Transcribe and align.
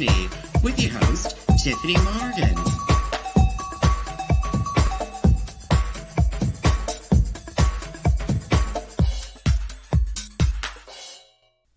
Tiffany 0.00 0.28
with 0.62 0.80
your 0.80 0.92
host, 0.92 1.36
Tiffany 1.62 1.94
Morgan. 1.94 2.54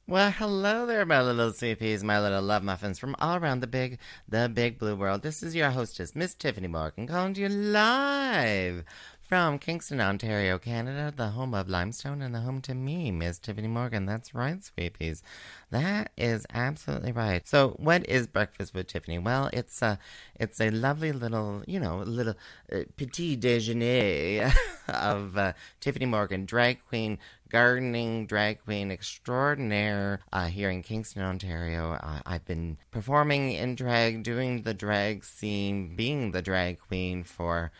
Well, 0.07 0.32
hello 0.32 0.86
there, 0.86 1.05
my 1.05 1.21
little 1.21 1.51
CPs, 1.51 2.04
my 2.04 2.21
little 2.21 2.41
love 2.41 2.64
muffins 2.64 2.97
from 2.97 3.15
all 3.20 3.36
around 3.36 3.59
the 3.59 3.68
big, 3.68 4.00
the 4.29 4.47
big 4.47 4.79
blue 4.79 4.96
world. 4.96 5.21
This 5.21 5.43
is 5.43 5.54
your 5.54 5.71
hostess, 5.71 6.15
Miss 6.15 6.33
Tiffany 6.33 6.68
Morgan, 6.68 7.07
calling 7.07 7.33
to 7.33 7.42
you 7.42 7.50
live 7.50 8.86
from 9.33 9.57
Kingston, 9.57 10.00
Ontario, 10.00 10.60
Canada, 10.60 11.11
the 11.15 11.29
home 11.29 11.55
of 11.55 11.68
limestone 11.68 12.21
and 12.21 12.36
the 12.36 12.42
home 12.42 12.61
to 12.61 12.75
me, 12.75 13.10
Miss 13.10 13.39
Tiffany 13.39 13.68
Morgan. 13.68 14.06
That's 14.06 14.36
right, 14.36 14.64
sweeties. 14.64 15.23
That 15.71 16.11
is 16.15 16.46
absolutely 16.54 17.14
right. 17.14 17.47
So, 17.47 17.69
what 17.79 18.07
is 18.07 18.28
breakfast 18.28 18.75
with 18.75 18.86
Tiffany? 18.86 19.18
Well, 19.18 19.50
it's 19.51 19.82
a, 19.82 19.97
it's 20.36 20.61
a 20.61 20.69
lovely 20.69 21.11
little, 21.11 21.64
you 21.65 21.79
know, 21.79 22.04
little 22.06 22.36
uh, 22.71 22.82
petit 22.96 23.36
déjeuner 23.36 24.54
of 24.87 25.36
uh, 25.36 25.54
Tiffany 25.79 26.06
Morgan, 26.06 26.45
drag 26.45 26.86
queen, 26.87 27.18
gardening 27.50 28.28
drag 28.28 28.64
queen 28.64 28.92
extraordinaire 28.92 30.20
uh, 30.31 30.45
here 30.45 30.70
in 30.70 30.84
Kingston, 30.84 31.23
Ontario. 31.23 31.93
Uh, 31.93 32.20
I've 32.23 32.45
been 32.45 32.78
performing 32.92 33.52
in 33.52 33.73
drag, 33.73 34.22
doing 34.22 34.61
the 34.61 34.75
drag 34.75 35.25
scene, 35.25 35.95
being 35.95 36.34
the 36.34 36.44
drag 36.44 36.78
queen 36.78 37.23
for 37.23 37.72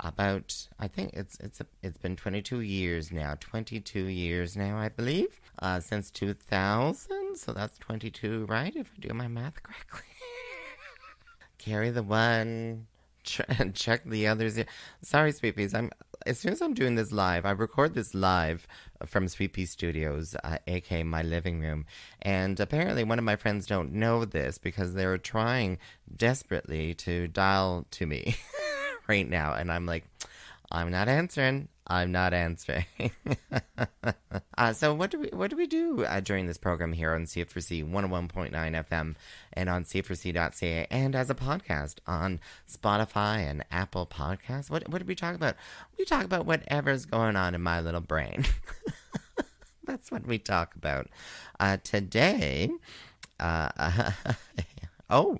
about 0.00 0.68
I 0.78 0.88
think 0.88 1.10
it's 1.14 1.38
it's 1.40 1.60
it's 1.82 1.98
been 1.98 2.16
22 2.16 2.60
years 2.60 3.10
now, 3.10 3.34
22 3.40 4.04
years 4.04 4.56
now, 4.56 4.78
I 4.78 4.88
believe, 4.88 5.40
uh, 5.60 5.80
since 5.80 6.10
2000. 6.10 7.36
So 7.36 7.52
that's 7.52 7.78
22, 7.78 8.46
right? 8.46 8.74
If 8.74 8.92
I 8.96 9.00
do 9.00 9.14
my 9.14 9.28
math 9.28 9.62
correctly. 9.62 10.02
Carry 11.58 11.90
the 11.90 12.02
one, 12.02 12.86
ch- 13.24 13.40
check 13.74 14.04
the 14.04 14.26
others. 14.26 14.58
Sorry, 15.02 15.32
sweet 15.32 15.56
peas. 15.56 15.74
I'm 15.74 15.90
as 16.26 16.38
soon 16.38 16.52
as 16.52 16.60
I'm 16.60 16.74
doing 16.74 16.94
this 16.94 17.12
live, 17.12 17.46
I 17.46 17.50
record 17.50 17.94
this 17.94 18.14
live 18.14 18.66
from 19.06 19.28
Sweet 19.28 19.52
Pea 19.52 19.66
Studios, 19.66 20.34
uh, 20.42 20.58
aka 20.66 21.02
my 21.02 21.22
living 21.22 21.60
room. 21.60 21.86
And 22.20 22.58
apparently, 22.60 23.04
one 23.04 23.18
of 23.18 23.24
my 23.24 23.36
friends 23.36 23.66
don't 23.66 23.92
know 23.92 24.24
this 24.24 24.58
because 24.58 24.94
they 24.94 25.06
were 25.06 25.18
trying 25.18 25.78
desperately 26.14 26.94
to 26.94 27.28
dial 27.28 27.86
to 27.92 28.06
me. 28.06 28.36
right 29.08 29.28
now. 29.28 29.54
And 29.54 29.72
I'm 29.72 29.86
like, 29.86 30.04
I'm 30.70 30.90
not 30.90 31.08
answering. 31.08 31.68
I'm 31.86 32.12
not 32.12 32.34
answering. 32.34 32.84
uh, 34.58 34.72
so 34.74 34.92
what 34.92 35.10
do 35.10 35.20
we 35.20 35.28
what 35.28 35.48
do 35.48 35.56
we 35.56 35.66
do 35.66 36.04
uh, 36.04 36.20
during 36.20 36.46
this 36.46 36.58
program 36.58 36.92
here 36.92 37.14
on 37.14 37.24
CFRC 37.24 37.90
101.9 37.90 38.50
FM 38.52 39.14
and 39.54 39.70
on 39.70 39.84
CFRC.ca 39.84 40.86
and 40.90 41.16
as 41.16 41.30
a 41.30 41.34
podcast 41.34 41.96
on 42.06 42.40
Spotify 42.70 43.38
and 43.38 43.64
Apple 43.70 44.06
Podcasts? 44.06 44.68
What 44.70 44.86
what 44.90 44.98
do 44.98 45.06
we 45.06 45.14
talk 45.14 45.34
about? 45.34 45.56
We 45.98 46.04
talk 46.04 46.24
about 46.24 46.44
whatever's 46.44 47.06
going 47.06 47.36
on 47.36 47.54
in 47.54 47.62
my 47.62 47.80
little 47.80 48.02
brain. 48.02 48.44
That's 49.86 50.10
what 50.12 50.26
we 50.26 50.38
talk 50.38 50.76
about 50.76 51.08
uh, 51.58 51.78
today. 51.82 52.70
Uh, 53.40 53.70
oh, 55.10 55.38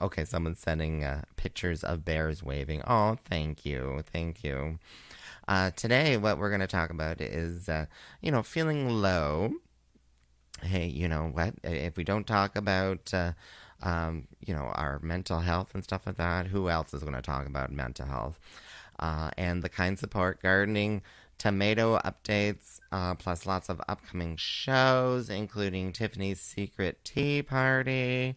Okay, 0.00 0.24
someone's 0.24 0.58
sending 0.58 1.04
uh, 1.04 1.22
pictures 1.36 1.82
of 1.82 2.04
bears 2.04 2.42
waving. 2.42 2.82
Oh, 2.86 3.16
thank 3.28 3.64
you. 3.64 4.02
Thank 4.12 4.44
you. 4.44 4.78
Uh, 5.48 5.70
today, 5.70 6.16
what 6.16 6.38
we're 6.38 6.50
going 6.50 6.60
to 6.60 6.66
talk 6.66 6.90
about 6.90 7.20
is, 7.20 7.68
uh, 7.68 7.86
you 8.20 8.30
know, 8.30 8.42
feeling 8.42 8.88
low. 8.88 9.52
Hey, 10.62 10.86
you 10.86 11.08
know 11.08 11.30
what? 11.32 11.54
If 11.64 11.96
we 11.96 12.04
don't 12.04 12.26
talk 12.26 12.56
about, 12.56 13.12
uh, 13.14 13.32
um, 13.82 14.28
you 14.46 14.54
know, 14.54 14.70
our 14.74 15.00
mental 15.02 15.40
health 15.40 15.70
and 15.74 15.82
stuff 15.82 16.06
like 16.06 16.16
that, 16.16 16.48
who 16.48 16.68
else 16.68 16.92
is 16.92 17.02
going 17.02 17.14
to 17.14 17.22
talk 17.22 17.46
about 17.46 17.72
mental 17.72 18.06
health? 18.06 18.38
Uh, 18.98 19.30
and 19.38 19.62
the 19.62 19.70
kind 19.70 19.98
support 19.98 20.42
gardening 20.42 21.00
tomato 21.38 21.98
updates, 22.00 22.80
uh, 22.92 23.14
plus 23.14 23.46
lots 23.46 23.70
of 23.70 23.80
upcoming 23.88 24.36
shows, 24.36 25.30
including 25.30 25.90
Tiffany's 25.90 26.40
Secret 26.40 27.02
Tea 27.02 27.42
Party. 27.42 28.36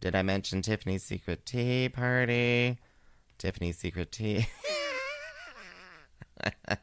Did 0.00 0.14
I 0.14 0.22
mention 0.22 0.62
Tiffany's 0.62 1.02
Secret 1.02 1.44
Tea 1.44 1.90
Party? 1.90 2.78
Tiffany's 3.36 3.76
Secret 3.76 4.10
Tea. 4.10 4.46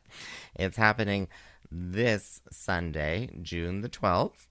it's 0.55 0.77
happening 0.77 1.27
this 1.71 2.41
Sunday, 2.51 3.31
June 3.41 3.81
the 3.81 3.89
12th, 3.89 4.45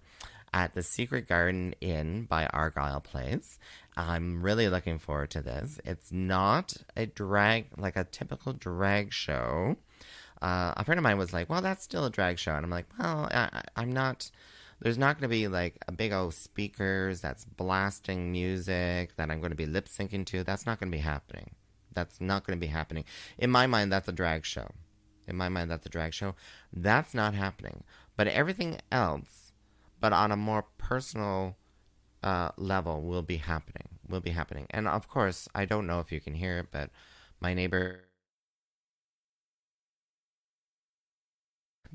at 0.53 0.75
the 0.75 0.83
Secret 0.83 1.29
Garden 1.29 1.75
Inn 1.81 2.25
by 2.25 2.47
Argyle 2.47 3.01
Place. 3.01 3.61
I'm 3.97 4.43
really 4.43 4.69
looking 4.69 4.99
forward 4.99 5.31
to 5.31 5.43
this. 5.43 5.79
It's 5.85 6.11
not 6.11 6.77
a 6.97 7.07
drag, 7.07 7.67
like 7.79 7.97
a 7.97 8.03
typical 8.03 8.53
drag 8.53 9.13
show. 9.13 9.77
Uh, 10.43 10.75
a 10.77 10.85
friend 10.85 10.99
of 10.99 11.05
mine 11.05 11.19
was 11.19 11.33
like, 11.33 11.49
well, 11.49 11.63
that's 11.63 11.85
still 11.85 12.05
a 12.05 12.11
drag 12.11 12.41
show. 12.41 12.55
And 12.57 12.65
I'm 12.65 12.71
like, 12.71 12.87
well, 12.99 13.29
I, 13.33 13.63
I'm 13.77 13.93
not 13.93 14.31
there's 14.81 14.99
not 14.99 15.19
going 15.19 15.29
to 15.31 15.35
be 15.35 15.49
like 15.49 15.77
a 15.89 15.93
big 15.93 16.13
old 16.13 16.35
speakers 16.35 17.21
that's 17.21 17.45
blasting 17.45 18.31
music 18.31 19.17
that 19.17 19.31
I'm 19.31 19.41
going 19.41 19.51
to 19.51 19.57
be 19.57 19.67
lip 19.67 19.87
syncing 19.87 20.27
to. 20.27 20.45
That's 20.45 20.67
not 20.67 20.79
going 20.79 20.91
to 20.91 20.97
be 20.97 21.03
happening. 21.03 21.51
That's 21.95 22.21
not 22.21 22.47
going 22.47 22.59
to 22.59 22.61
be 22.61 22.71
happening. 22.71 23.05
In 23.39 23.51
my 23.51 23.67
mind, 23.67 23.91
that's 23.91 24.09
a 24.09 24.13
drag 24.13 24.45
show. 24.45 24.69
In 25.27 25.37
my 25.37 25.49
mind, 25.49 25.71
that's 25.71 25.87
a 25.87 25.91
drag 25.91 26.13
show. 26.15 26.35
That's 26.73 27.15
not 27.15 27.35
happening. 27.35 27.85
But 28.17 28.29
everything 28.29 28.79
else, 28.93 29.53
but 30.01 30.13
on 30.13 30.31
a 30.31 30.37
more 30.37 30.67
personal 30.79 31.57
uh, 32.23 32.51
level, 32.57 33.03
will 33.03 33.23
be 33.23 33.39
happening. 33.39 33.89
Will 34.09 34.21
be 34.21 34.31
happening. 34.31 34.67
And 34.71 34.87
of 34.87 35.09
course, 35.09 35.49
I 35.55 35.65
don't 35.65 35.87
know 35.87 36.01
if 36.01 36.13
you 36.13 36.21
can 36.21 36.35
hear 36.35 36.59
it, 36.59 36.67
but 36.71 36.91
my 37.41 37.55
neighbor 37.55 38.01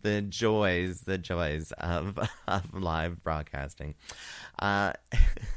the 0.02 0.22
joys, 0.22 1.02
the 1.02 1.18
joys 1.18 1.72
of 1.74 2.20
of 2.48 2.74
live 2.74 3.24
broadcasting. 3.24 3.96
Uh, 4.60 4.94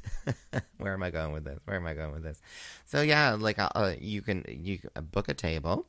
where 0.78 0.94
am 0.94 1.02
I 1.02 1.10
going 1.10 1.32
with 1.32 1.44
this? 1.44 1.58
Where 1.64 1.76
am 1.76 1.86
I 1.86 1.94
going 1.94 2.12
with 2.12 2.22
this? 2.22 2.40
So 2.86 3.02
yeah, 3.02 3.36
like 3.38 3.58
uh, 3.58 3.68
uh 3.74 3.94
you 3.98 4.22
can 4.22 4.44
you 4.48 4.78
can 4.78 4.90
book 5.04 5.28
a 5.28 5.34
table. 5.34 5.86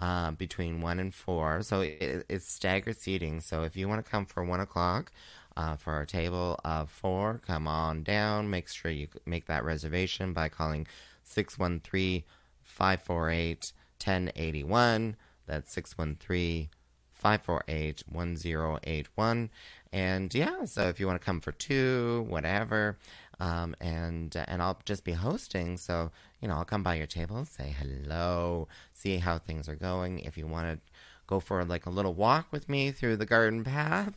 Uh, 0.00 0.30
between 0.30 0.80
one 0.80 1.00
and 1.00 1.12
four, 1.12 1.60
so 1.60 1.80
it, 1.80 2.24
it's 2.28 2.48
staggered 2.48 2.96
seating. 2.96 3.40
So 3.40 3.64
if 3.64 3.76
you 3.76 3.88
want 3.88 4.04
to 4.04 4.08
come 4.08 4.26
for 4.26 4.44
one 4.44 4.60
o'clock, 4.60 5.10
uh, 5.56 5.74
for 5.74 6.00
a 6.00 6.06
table 6.06 6.60
of 6.64 6.88
four, 6.88 7.40
come 7.44 7.66
on 7.66 8.04
down. 8.04 8.48
Make 8.48 8.68
sure 8.68 8.92
you 8.92 9.08
make 9.26 9.46
that 9.46 9.64
reservation 9.64 10.32
by 10.32 10.50
calling 10.50 10.86
613 11.24 12.22
548 12.62 13.72
1081. 13.98 15.16
That's 15.46 15.72
613 15.72 16.68
548 17.18 18.04
1081. 18.10 19.50
And 19.92 20.34
yeah, 20.34 20.64
so 20.64 20.88
if 20.88 21.00
you 21.00 21.06
want 21.06 21.20
to 21.20 21.24
come 21.24 21.40
for 21.40 21.52
two, 21.52 22.26
whatever, 22.28 22.98
um, 23.40 23.74
and 23.80 24.34
and 24.46 24.62
I'll 24.62 24.78
just 24.84 25.04
be 25.04 25.12
hosting. 25.12 25.76
So 25.76 26.10
you 26.40 26.48
know, 26.48 26.54
I'll 26.56 26.64
come 26.64 26.82
by 26.82 26.94
your 26.94 27.06
table, 27.06 27.44
say 27.44 27.74
hello, 27.78 28.68
see 28.92 29.18
how 29.18 29.38
things 29.38 29.68
are 29.68 29.76
going. 29.76 30.20
If 30.20 30.36
you 30.36 30.46
want 30.46 30.68
to 30.68 30.92
go 31.26 31.40
for 31.40 31.64
like 31.64 31.86
a 31.86 31.90
little 31.90 32.14
walk 32.14 32.48
with 32.50 32.68
me 32.68 32.90
through 32.90 33.16
the 33.16 33.26
garden 33.26 33.64
path, 33.64 34.16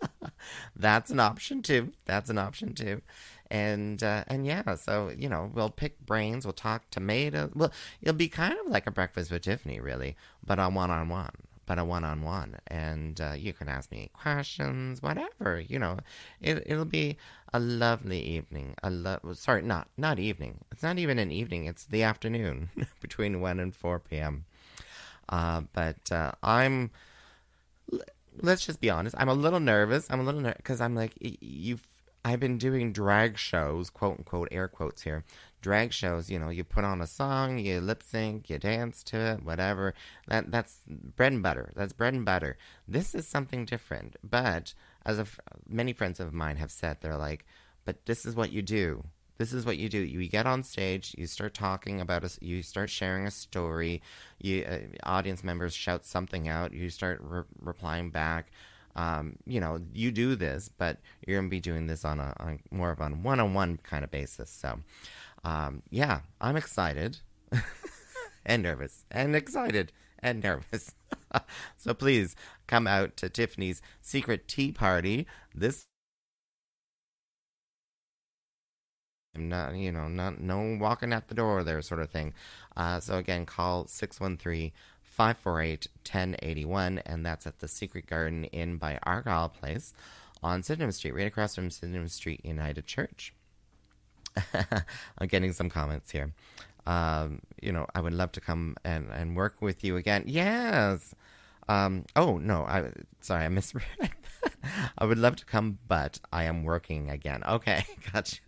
that's 0.76 1.10
an 1.10 1.20
option 1.20 1.62
too. 1.62 1.92
That's 2.04 2.30
an 2.30 2.38
option 2.38 2.74
too. 2.74 3.02
And 3.50 4.02
uh, 4.02 4.24
and 4.28 4.46
yeah, 4.46 4.74
so 4.76 5.10
you 5.16 5.28
know, 5.28 5.50
we'll 5.52 5.70
pick 5.70 6.04
brains, 6.06 6.44
we'll 6.44 6.52
talk 6.52 6.90
tomatoes. 6.90 7.50
Well, 7.54 7.72
it'll 8.02 8.14
be 8.14 8.28
kind 8.28 8.54
of 8.64 8.66
like 8.66 8.86
a 8.86 8.92
breakfast 8.92 9.30
with 9.30 9.42
Tiffany, 9.42 9.80
really, 9.80 10.16
but 10.44 10.58
on 10.58 10.74
one 10.74 10.90
on 10.90 11.08
one 11.08 11.32
but 11.70 11.78
a 11.78 11.84
one-on-one 11.84 12.56
and 12.66 13.20
uh, 13.20 13.30
you 13.30 13.52
can 13.52 13.68
ask 13.68 13.92
me 13.92 14.10
questions 14.12 15.00
whatever 15.00 15.60
you 15.60 15.78
know. 15.78 15.98
It, 16.40 16.64
it'll 16.66 16.84
be 16.84 17.16
a 17.54 17.60
lovely 17.60 18.20
evening 18.20 18.74
a 18.82 18.90
lo- 18.90 19.20
sorry 19.34 19.62
not 19.62 19.86
not 19.96 20.18
evening. 20.18 20.64
It's 20.72 20.82
not 20.82 20.98
even 20.98 21.20
an 21.20 21.30
evening 21.30 21.66
it's 21.66 21.84
the 21.84 22.02
afternoon 22.02 22.70
between 23.00 23.40
1 23.40 23.60
and 23.60 23.72
4 23.72 24.00
p.m 24.00 24.46
uh, 25.28 25.60
but 25.72 26.10
uh, 26.10 26.32
i'm 26.42 26.90
let's 28.42 28.66
just 28.66 28.80
be 28.80 28.90
honest 28.90 29.14
i'm 29.16 29.28
a 29.28 29.34
little 29.34 29.60
nervous 29.60 30.08
i'm 30.10 30.18
a 30.18 30.24
little 30.24 30.40
nervous 30.40 30.56
because 30.56 30.80
i'm 30.80 30.96
like 30.96 31.12
you've 31.20 31.86
I've 32.24 32.40
been 32.40 32.58
doing 32.58 32.92
drag 32.92 33.38
shows, 33.38 33.88
quote 33.88 34.18
unquote, 34.18 34.48
air 34.50 34.68
quotes 34.68 35.02
here, 35.02 35.24
drag 35.62 35.92
shows, 35.92 36.30
you 36.30 36.38
know, 36.38 36.50
you 36.50 36.64
put 36.64 36.84
on 36.84 37.00
a 37.00 37.06
song, 37.06 37.58
you 37.58 37.80
lip 37.80 38.02
sync, 38.02 38.50
you 38.50 38.58
dance 38.58 39.02
to 39.04 39.16
it, 39.16 39.42
whatever. 39.42 39.94
That 40.28 40.50
that's 40.50 40.80
bread 40.86 41.32
and 41.32 41.42
butter. 41.42 41.72
That's 41.74 41.94
bread 41.94 42.14
and 42.14 42.24
butter. 42.24 42.58
This 42.86 43.14
is 43.14 43.26
something 43.26 43.64
different. 43.64 44.16
But 44.22 44.74
as 45.04 45.22
many 45.68 45.92
friends 45.94 46.20
of 46.20 46.34
mine 46.34 46.56
have 46.56 46.70
said, 46.70 46.98
they're 47.00 47.16
like, 47.16 47.46
but 47.84 48.04
this 48.06 48.26
is 48.26 48.36
what 48.36 48.52
you 48.52 48.62
do. 48.62 49.04
This 49.38 49.54
is 49.54 49.64
what 49.64 49.78
you 49.78 49.88
do. 49.88 49.98
You 49.98 50.28
get 50.28 50.46
on 50.46 50.62
stage, 50.62 51.14
you 51.16 51.26
start 51.26 51.54
talking 51.54 51.98
about 51.98 52.36
you 52.42 52.62
start 52.62 52.90
sharing 52.90 53.26
a 53.26 53.30
story. 53.30 54.02
You 54.38 54.64
uh, 54.64 54.78
audience 55.04 55.42
members 55.42 55.72
shout 55.72 56.04
something 56.04 56.46
out, 56.46 56.74
you 56.74 56.90
start 56.90 57.20
re- 57.22 57.44
replying 57.58 58.10
back. 58.10 58.52
Um, 58.96 59.36
you 59.46 59.60
know, 59.60 59.80
you 59.92 60.10
do 60.10 60.34
this, 60.36 60.68
but 60.68 60.98
you're 61.26 61.38
going 61.38 61.48
to 61.48 61.50
be 61.50 61.60
doing 61.60 61.86
this 61.86 62.04
on 62.04 62.18
a 62.18 62.34
on 62.38 62.60
more 62.70 62.90
of 62.90 63.00
a 63.00 63.08
one-on-one 63.08 63.78
kind 63.82 64.04
of 64.04 64.10
basis. 64.10 64.50
So, 64.50 64.80
um, 65.44 65.82
yeah, 65.90 66.20
I'm 66.40 66.56
excited 66.56 67.18
and 68.46 68.62
nervous 68.62 69.04
and 69.10 69.36
excited 69.36 69.92
and 70.18 70.42
nervous. 70.42 70.94
so 71.76 71.94
please 71.94 72.34
come 72.66 72.86
out 72.86 73.16
to 73.18 73.28
Tiffany's 73.28 73.82
secret 74.00 74.48
tea 74.48 74.72
party 74.72 75.26
this 75.54 75.86
I'm 79.34 79.48
not 79.48 79.76
you 79.76 79.92
know 79.92 80.08
not 80.08 80.40
no 80.40 80.76
walking 80.80 81.12
at 81.12 81.28
the 81.28 81.34
door 81.34 81.62
there 81.62 81.80
sort 81.82 82.00
of 82.00 82.10
thing 82.10 82.34
uh, 82.76 83.00
so 83.00 83.16
again 83.16 83.46
call 83.46 83.86
613 83.86 84.72
548 85.20 85.86
1081 86.10 87.02
and 87.04 87.26
that's 87.26 87.46
at 87.46 87.58
the 87.58 87.68
secret 87.68 88.06
garden 88.06 88.44
inn 88.44 88.78
by 88.78 88.98
argyle 89.02 89.50
place 89.50 89.92
on 90.42 90.62
sydenham 90.62 90.90
street 90.90 91.14
right 91.14 91.26
across 91.26 91.54
from 91.54 91.70
sydenham 91.70 92.08
street 92.08 92.40
united 92.42 92.86
church. 92.86 93.34
I'm 95.18 95.28
getting 95.28 95.52
some 95.52 95.68
comments 95.68 96.10
here. 96.10 96.32
Um, 96.86 97.42
you 97.60 97.70
know 97.70 97.86
i 97.94 98.00
would 98.00 98.14
love 98.14 98.32
to 98.32 98.40
come 98.40 98.76
and, 98.82 99.10
and 99.12 99.36
work 99.36 99.60
with 99.60 99.84
you 99.84 99.98
again. 99.98 100.24
Yes. 100.24 101.14
Um, 101.68 102.06
oh 102.16 102.38
no 102.38 102.62
i 102.62 102.90
sorry 103.20 103.44
i 103.44 103.48
misread. 103.50 103.84
I 104.96 105.04
would 105.04 105.18
love 105.18 105.36
to 105.36 105.44
come 105.44 105.80
but 105.86 106.18
i 106.32 106.44
am 106.44 106.64
working 106.64 107.10
again. 107.10 107.42
Okay 107.46 107.84
gotcha 108.10 108.40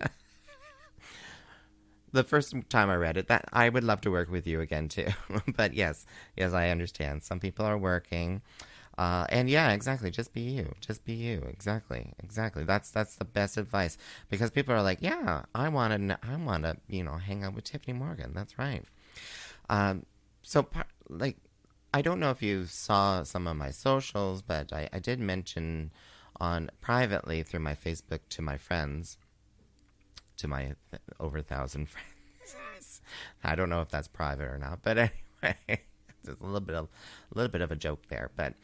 the 2.12 2.24
first 2.24 2.54
time 2.68 2.90
I 2.90 2.96
read 2.96 3.16
it, 3.16 3.28
that 3.28 3.46
I 3.52 3.68
would 3.68 3.84
love 3.84 4.00
to 4.02 4.10
work 4.10 4.30
with 4.30 4.46
you 4.46 4.60
again 4.60 4.88
too. 4.88 5.08
but 5.56 5.74
yes, 5.74 6.06
yes, 6.36 6.52
I 6.52 6.68
understand. 6.68 7.22
Some 7.22 7.40
people 7.40 7.64
are 7.64 7.78
working. 7.78 8.42
Uh, 8.98 9.26
and 9.30 9.48
yeah, 9.48 9.72
exactly. 9.72 10.10
Just 10.10 10.34
be 10.34 10.42
you. 10.42 10.74
Just 10.80 11.04
be 11.04 11.14
you. 11.14 11.46
Exactly. 11.48 12.12
Exactly. 12.22 12.64
That's 12.64 12.90
that's 12.90 13.16
the 13.16 13.24
best 13.24 13.56
advice 13.56 13.96
because 14.28 14.50
people 14.50 14.74
are 14.74 14.82
like, 14.82 14.98
yeah, 15.00 15.42
I 15.54 15.68
want 15.70 16.08
to, 16.08 16.18
I 16.22 16.36
want 16.36 16.64
to, 16.64 16.76
you 16.88 17.02
know, 17.02 17.16
hang 17.16 17.42
out 17.42 17.54
with 17.54 17.64
Tiffany 17.64 17.94
Morgan. 17.94 18.32
That's 18.34 18.58
right. 18.58 18.84
Um, 19.70 20.04
so 20.42 20.66
like, 21.08 21.36
I 21.94 22.02
don't 22.02 22.20
know 22.20 22.30
if 22.30 22.42
you 22.42 22.66
saw 22.66 23.22
some 23.22 23.46
of 23.46 23.56
my 23.56 23.70
socials, 23.70 24.42
but 24.42 24.72
I, 24.72 24.88
I 24.92 24.98
did 24.98 25.20
mention 25.20 25.90
on 26.38 26.70
privately 26.80 27.42
through 27.42 27.60
my 27.60 27.74
Facebook 27.74 28.20
to 28.30 28.42
my 28.42 28.56
friends 28.56 29.16
to 30.42 30.48
my 30.48 30.62
th- 30.90 31.02
over 31.18 31.38
a 31.38 31.42
thousand 31.42 31.88
friends. 31.88 33.00
I 33.42 33.54
don't 33.54 33.70
know 33.70 33.80
if 33.80 33.88
that's 33.88 34.08
private 34.08 34.44
or 34.46 34.58
not, 34.58 34.80
but 34.82 34.98
anyway, 35.42 35.80
there's 36.22 36.40
a 36.40 36.44
little 36.44 36.60
bit 36.60 36.76
of 36.76 36.88
a 37.32 37.34
little 37.34 37.50
bit 37.50 37.62
of 37.62 37.72
a 37.72 37.76
joke 37.76 38.02
there. 38.08 38.30
But 38.36 38.54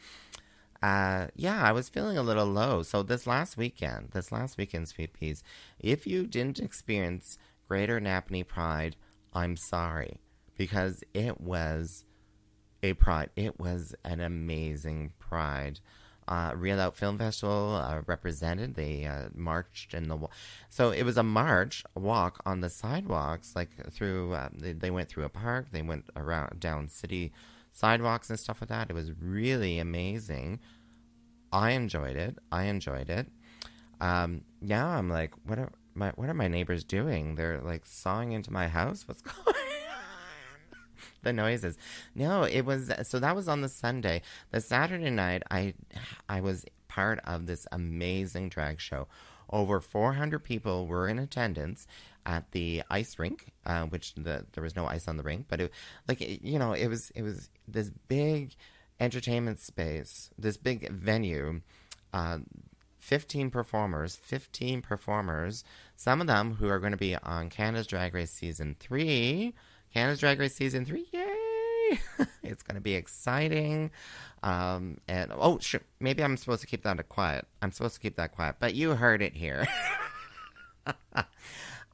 uh, 0.81 1.27
yeah, 1.35 1.61
I 1.61 1.71
was 1.71 1.89
feeling 1.89 2.17
a 2.17 2.23
little 2.23 2.45
low. 2.45 2.83
So 2.83 3.03
this 3.03 3.27
last 3.27 3.57
weekend, 3.57 4.09
this 4.11 4.31
last 4.31 4.57
weekend, 4.57 4.87
Sweet 4.87 5.13
Peas, 5.13 5.43
if 5.79 6.07
you 6.07 6.25
didn't 6.25 6.59
experience 6.59 7.37
Greater 7.67 7.99
Napanee 7.99 8.47
Pride, 8.47 8.95
I'm 9.33 9.55
sorry 9.55 10.19
because 10.57 11.03
it 11.13 11.41
was 11.41 12.05
a 12.81 12.93
pride. 12.93 13.29
It 13.35 13.59
was 13.59 13.93
an 14.03 14.19
amazing 14.21 15.11
pride 15.19 15.79
uh, 16.29 16.51
Reelout 16.51 16.93
Film 16.93 17.17
Festival 17.17 17.75
uh, 17.75 18.01
represented. 18.05 18.75
They 18.75 19.05
uh, 19.05 19.29
marched 19.33 19.95
in 19.95 20.07
the 20.07 20.19
so 20.69 20.91
it 20.91 21.01
was 21.01 21.17
a 21.17 21.23
march, 21.23 21.83
walk 21.95 22.39
on 22.45 22.61
the 22.61 22.69
sidewalks, 22.69 23.55
like 23.55 23.71
through. 23.91 24.33
Uh, 24.33 24.49
they, 24.53 24.73
they, 24.73 24.91
went 24.91 25.09
through 25.09 25.25
a 25.25 25.29
park. 25.29 25.71
They 25.71 25.81
went 25.81 26.05
around 26.15 26.59
down 26.59 26.87
city 26.87 27.33
sidewalks 27.71 28.29
and 28.29 28.39
stuff 28.39 28.61
like 28.61 28.69
that. 28.69 28.91
It 28.91 28.93
was 28.93 29.11
really 29.19 29.79
amazing. 29.79 30.59
I 31.51 31.71
enjoyed 31.71 32.15
it. 32.15 32.37
I 32.51 32.65
enjoyed 32.65 33.09
it. 33.09 33.27
Um, 33.99 34.43
now 34.61 34.89
I'm 34.89 35.09
like, 35.09 35.33
what 35.45 35.57
are 35.57 35.71
my 35.95 36.11
what 36.11 36.29
are 36.29 36.35
my 36.35 36.47
neighbors 36.47 36.83
doing? 36.83 37.35
They're 37.35 37.59
like 37.59 37.87
sawing 37.87 38.33
into 38.33 38.53
my 38.53 38.67
house. 38.67 39.07
What's 39.07 39.21
going 39.23 39.55
the 41.23 41.33
noises. 41.33 41.77
No, 42.15 42.43
it 42.43 42.61
was 42.61 42.91
so 43.03 43.19
that 43.19 43.35
was 43.35 43.47
on 43.47 43.61
the 43.61 43.69
Sunday. 43.69 44.21
The 44.51 44.61
Saturday 44.61 45.09
night, 45.09 45.43
I 45.49 45.73
I 46.27 46.41
was 46.41 46.65
part 46.87 47.19
of 47.25 47.45
this 47.45 47.67
amazing 47.71 48.49
drag 48.49 48.79
show. 48.79 49.07
Over 49.51 49.79
400 49.79 50.43
people 50.43 50.85
were 50.85 51.07
in 51.07 51.17
attendance 51.17 51.87
at 52.25 52.51
the 52.51 52.83
ice 52.89 53.17
rink, 53.17 53.51
uh, 53.65 53.83
which 53.85 54.13
the, 54.13 54.45
there 54.53 54.63
was 54.63 54.75
no 54.75 54.85
ice 54.85 55.07
on 55.07 55.17
the 55.17 55.23
rink, 55.23 55.45
but 55.47 55.59
it 55.59 55.71
like 56.07 56.19
you 56.21 56.59
know 56.59 56.73
it 56.73 56.87
was 56.87 57.11
it 57.15 57.23
was 57.23 57.49
this 57.67 57.89
big 58.07 58.55
entertainment 58.99 59.59
space, 59.59 60.29
this 60.37 60.57
big 60.57 60.89
venue. 60.91 61.61
Uh, 62.13 62.39
15 62.99 63.49
performers, 63.49 64.17
15 64.17 64.81
performers, 64.81 65.63
some 65.95 66.19
of 66.21 66.27
them 66.27 66.55
who 66.55 66.67
are 66.67 66.79
going 66.79 66.91
to 66.91 66.97
be 66.97 67.15
on 67.15 67.49
Canada's 67.49 67.87
Drag 67.87 68.13
Race 68.13 68.31
season 68.31 68.75
3 68.79 69.53
Canada's 69.93 70.19
Drag 70.19 70.39
Race 70.39 70.55
season 70.55 70.85
three. 70.85 71.07
Yay! 71.11 71.99
it's 72.43 72.63
to 72.75 72.81
be 72.81 72.95
exciting. 72.95 73.91
Um, 74.43 74.99
and 75.07 75.31
oh, 75.35 75.59
sure, 75.59 75.81
maybe 75.99 76.23
I'm 76.23 76.37
supposed 76.37 76.61
to 76.61 76.67
keep 76.67 76.83
that 76.83 77.09
quiet. 77.09 77.45
I'm 77.61 77.71
supposed 77.71 77.95
to 77.95 77.99
keep 77.99 78.15
that 78.15 78.31
quiet, 78.33 78.55
but 78.59 78.75
you 78.75 78.91
heard 78.95 79.21
it 79.21 79.35
here. 79.35 79.67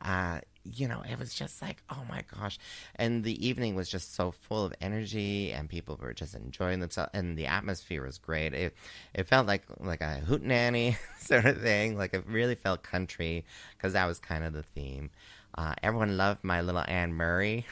uh, 0.02 0.40
you 0.66 0.88
know, 0.88 1.04
it 1.10 1.20
was 1.20 1.34
just 1.34 1.62
like, 1.62 1.84
oh 1.90 2.04
my 2.10 2.24
gosh. 2.34 2.58
And 2.96 3.24
the 3.24 3.46
evening 3.46 3.76
was 3.76 3.90
just 3.90 4.16
so 4.16 4.32
full 4.32 4.66
of 4.66 4.74
energy 4.82 5.52
and 5.52 5.70
people 5.70 5.98
were 6.02 6.14
just 6.14 6.34
enjoying 6.34 6.80
themselves 6.80 7.12
and 7.14 7.38
the 7.38 7.46
atmosphere 7.46 8.04
was 8.04 8.18
great. 8.18 8.54
It 8.54 8.76
it 9.14 9.28
felt 9.28 9.48
like 9.48 9.64
like 9.80 10.02
a 10.02 10.22
hootenanny 10.26 10.98
sort 11.20 11.46
of 11.46 11.62
thing. 11.62 11.98
Like 11.98 12.14
it 12.14 12.26
really 12.28 12.56
felt 12.56 12.84
country 12.84 13.46
because 13.78 13.94
that 13.94 14.06
was 14.06 14.20
kind 14.20 14.44
of 14.44 14.54
the 14.54 14.64
theme. 14.64 15.12
Uh, 15.58 15.74
everyone 15.84 16.18
loved 16.18 16.44
my 16.44 16.62
little 16.62 16.84
Anne 16.88 17.14
Murray. 17.14 17.66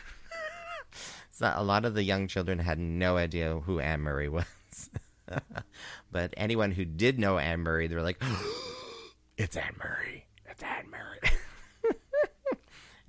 so 1.31 1.51
a 1.55 1.63
lot 1.63 1.85
of 1.85 1.95
the 1.95 2.03
young 2.03 2.27
children 2.27 2.59
had 2.59 2.79
no 2.79 3.17
idea 3.17 3.59
who 3.59 3.79
Anne 3.79 4.01
Murray 4.01 4.29
was. 4.29 4.45
but 6.11 6.33
anyone 6.37 6.71
who 6.71 6.85
did 6.85 7.19
know 7.19 7.39
Anne 7.39 7.61
Murray, 7.61 7.87
they 7.87 7.95
were 7.95 8.01
like, 8.01 8.21
it's 9.37 9.57
Anne 9.57 9.75
Murray. 9.77 10.27
It's 10.45 10.63
Anne 10.63 10.89
Murray. 10.89 11.37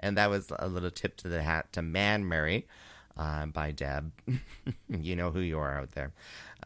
And 0.04 0.16
that 0.16 0.30
was 0.30 0.52
a 0.58 0.68
little 0.68 0.90
tip 0.90 1.16
to 1.18 1.28
the 1.28 1.42
hat 1.42 1.72
to 1.72 1.80
Anne 1.80 2.24
Murray. 2.24 2.66
Uh, 3.16 3.46
by 3.46 3.70
Deb. 3.70 4.10
you 4.88 5.14
know 5.14 5.30
who 5.30 5.38
you 5.38 5.56
are 5.56 5.78
out 5.78 5.92
there. 5.92 6.12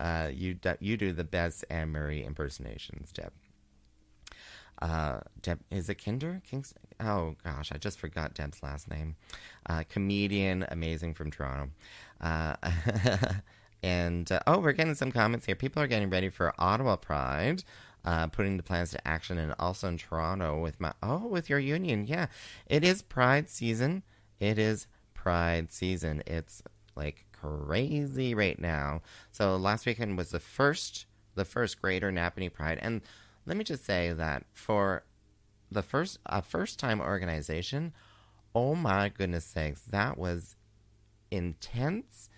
Uh, 0.01 0.31
you, 0.33 0.59
you 0.81 0.97
do 0.97 1.13
the 1.13 1.23
best 1.23 1.63
Anne 1.69 1.91
Murray 1.91 2.25
impersonations, 2.25 3.13
Deb 3.13 3.33
uh, 4.81 5.21
Deb, 5.43 5.61
is 5.71 5.89
it 5.89 6.03
Kinder? 6.03 6.41
Kings? 6.49 6.75
Oh 7.01 7.37
gosh, 7.45 7.73
I 7.73 7.79
just 7.79 7.99
forgot 7.99 8.35
Deb's 8.35 8.63
last 8.63 8.91
name. 8.91 9.17
Uh, 9.69 9.83
comedian, 9.89 10.67
amazing 10.71 11.15
from 11.15 11.31
Toronto. 11.31 11.71
Uh, 12.21 12.55
and 13.83 14.31
uh, 14.31 14.41
oh, 14.47 14.59
we're 14.59 14.73
getting 14.73 14.95
some 14.95 15.13
comments 15.13 15.47
here. 15.47 15.57
People 15.57 15.83
are 15.83 15.87
getting 15.87 16.11
ready 16.11 16.29
for 16.29 16.55
Ottawa 16.59 16.97
Pride. 16.97 17.65
Uh, 18.09 18.27
putting 18.27 18.57
the 18.57 18.63
plans 18.63 18.91
to 18.91 19.07
action 19.07 19.37
and 19.37 19.55
also 19.59 19.87
in 19.87 19.99
Toronto 19.99 20.59
with 20.59 20.81
my 20.81 20.95
oh 21.03 21.27
with 21.27 21.51
your 21.51 21.59
union. 21.59 22.07
Yeah 22.07 22.29
it 22.67 22.83
is 22.83 23.03
Pride 23.03 23.51
season. 23.51 24.03
It 24.41 24.59
is 24.59 24.87
Pride 25.13 25.71
season. 25.71 26.23
It's 26.27 26.63
like 26.97 27.27
crazy 27.33 28.35
right 28.35 28.59
now. 28.59 29.03
So 29.31 29.59
last 29.59 29.85
weekend 29.85 30.17
was 30.17 30.31
the 30.31 30.41
first 30.41 31.05
the 31.35 31.45
first 31.45 31.83
Greater 31.83 32.11
Napanee 32.11 32.51
Pride. 32.51 32.79
And 32.81 33.03
let 33.45 33.59
me 33.59 33.63
just 33.63 33.85
say 33.85 34.15
that 34.15 34.45
for 34.55 35.05
the 35.71 35.83
first 35.83 36.19
a 36.25 36.41
first 36.41 36.79
time 36.79 37.03
organization, 37.03 37.93
oh 38.55 38.75
my 38.75 39.11
goodness 39.11 39.45
sakes, 39.45 39.83
that 39.83 40.17
was 40.17 40.57
intense, 41.31 42.31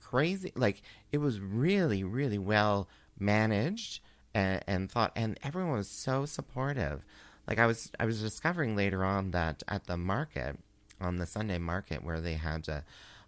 crazy. 0.00 0.50
Like 0.56 0.82
it 1.12 1.18
was 1.18 1.38
really, 1.38 2.02
really 2.02 2.38
well 2.38 2.88
managed 3.20 4.00
and, 4.34 4.62
and 4.66 4.90
thought, 4.90 5.12
and 5.16 5.38
everyone 5.42 5.72
was 5.72 5.88
so 5.88 6.26
supportive. 6.26 7.04
Like 7.46 7.58
I 7.58 7.66
was, 7.66 7.90
I 7.98 8.04
was 8.04 8.20
discovering 8.22 8.76
later 8.76 9.04
on 9.04 9.32
that 9.32 9.62
at 9.68 9.86
the 9.86 9.96
market, 9.96 10.58
on 11.00 11.16
the 11.16 11.26
Sunday 11.26 11.58
market 11.58 12.04
where 12.04 12.20
they 12.20 12.34
had 12.34 12.68
a, 12.68 12.84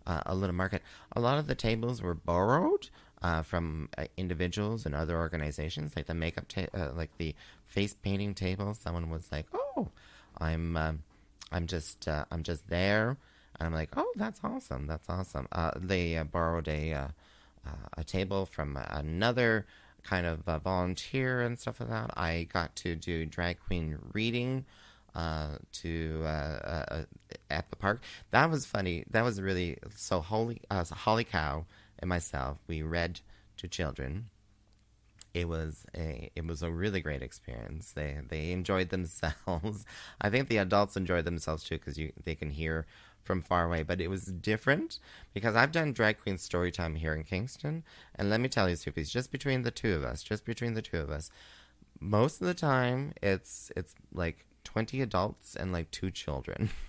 a 0.07 0.35
little 0.35 0.55
market, 0.55 0.83
a 1.13 1.21
lot 1.21 1.39
of 1.39 1.47
the 1.47 1.55
tables 1.55 2.03
were 2.03 2.15
borrowed 2.15 2.89
uh, 3.23 3.43
from 3.43 3.89
uh, 3.97 4.05
individuals 4.17 4.85
and 4.85 4.95
other 4.95 5.17
organizations, 5.17 5.95
like 5.97 6.07
the 6.07 6.15
makeup, 6.15 6.49
ta- 6.49 6.67
uh, 6.75 6.91
like 6.95 7.17
the 7.19 7.35
face 7.65 7.95
painting 7.95 8.35
table. 8.35 8.75
Someone 8.75 9.11
was 9.11 9.31
like, 9.31 9.47
"Oh, 9.55 9.89
I'm, 10.39 10.77
um, 10.77 11.03
I'm 11.53 11.67
just, 11.67 12.09
uh, 12.09 12.25
I'm 12.31 12.43
just 12.43 12.69
there," 12.69 13.17
and 13.59 13.67
I'm 13.67 13.73
like, 13.75 13.91
"Oh, 13.97 14.13
that's 14.17 14.41
awesome! 14.43 14.87
That's 14.87 15.09
awesome." 15.09 15.47
Uh, 15.53 15.71
they 15.77 16.17
uh, 16.17 16.25
borrowed 16.25 16.69
a 16.69 17.11
a 17.97 18.03
table 18.03 18.45
from 18.45 18.77
another 18.77 19.67
kind 20.03 20.27
of 20.27 20.41
volunteer 20.63 21.41
and 21.43 21.59
stuff 21.59 21.81
like 21.81 21.89
that. 21.91 22.11
I 22.17 22.49
got 22.53 22.77
to 22.77 22.97
do 22.97 23.27
drag 23.27 23.59
queen 23.61 23.99
reading. 24.13 24.65
Uh, 25.15 25.59
to 25.73 26.23
uh, 26.25 26.27
uh, 26.29 27.03
at 27.51 27.69
the 27.69 27.77
park. 27.77 28.03
That 28.31 28.51
was 28.51 28.65
funny. 28.65 29.05
That 29.11 29.25
was 29.25 29.43
really 29.43 29.77
so 29.95 30.23
holy. 30.23 30.63
Uh, 30.71 30.85
Holly 30.87 31.25
Cow 31.25 31.67
and 31.99 32.09
myself, 32.09 32.57
we 32.67 32.81
read 32.83 33.21
to 33.59 33.69
children. 33.69 34.31
it 35.35 35.49
was 35.49 35.87
a 35.97 36.31
it 36.35 36.47
was 36.47 36.63
a 36.63 36.71
really 36.71 37.01
great 37.01 37.23
experience. 37.23 37.93
They 37.93 38.19
they 38.29 38.53
enjoyed 38.53 38.91
themselves. 38.91 39.85
I 40.21 40.29
think 40.31 40.49
the 40.49 40.59
adults 40.59 40.97
enjoyed 40.97 41.25
themselves 41.25 41.65
too 41.65 41.79
because 41.79 41.99
you 41.99 42.13
they 42.25 42.35
can 42.35 42.51
hear 42.51 42.87
from 43.23 43.43
far 43.43 43.67
away. 43.67 43.83
But 43.83 44.00
it 44.00 44.09
was 44.09 44.25
different 44.26 44.99
because 45.35 45.55
I've 45.55 45.73
done 45.73 45.93
drag 45.93 46.19
queen 46.19 46.38
story 46.38 46.71
time 46.71 46.97
here 46.97 47.14
in 47.14 47.25
Kingston, 47.25 47.85
and 48.14 48.31
let 48.31 48.41
me 48.41 48.49
tell 48.49 48.69
you, 48.69 48.76
Soupies, 48.76 49.11
just 49.11 49.33
between 49.33 49.62
the 49.62 49.71
two 49.71 49.95
of 49.95 50.05
us, 50.05 50.23
just 50.23 50.45
between 50.45 50.75
the 50.75 50.83
two 50.83 50.99
of 50.99 51.11
us, 51.11 51.31
most 52.00 52.41
of 52.41 52.47
the 52.47 52.55
time 52.55 53.12
it's 53.23 53.71
it's 53.76 53.95
like 54.12 54.45
twenty 54.64 55.00
adults 55.00 55.55
and 55.55 55.73
like 55.73 55.91
two 55.91 56.11
children. 56.11 56.71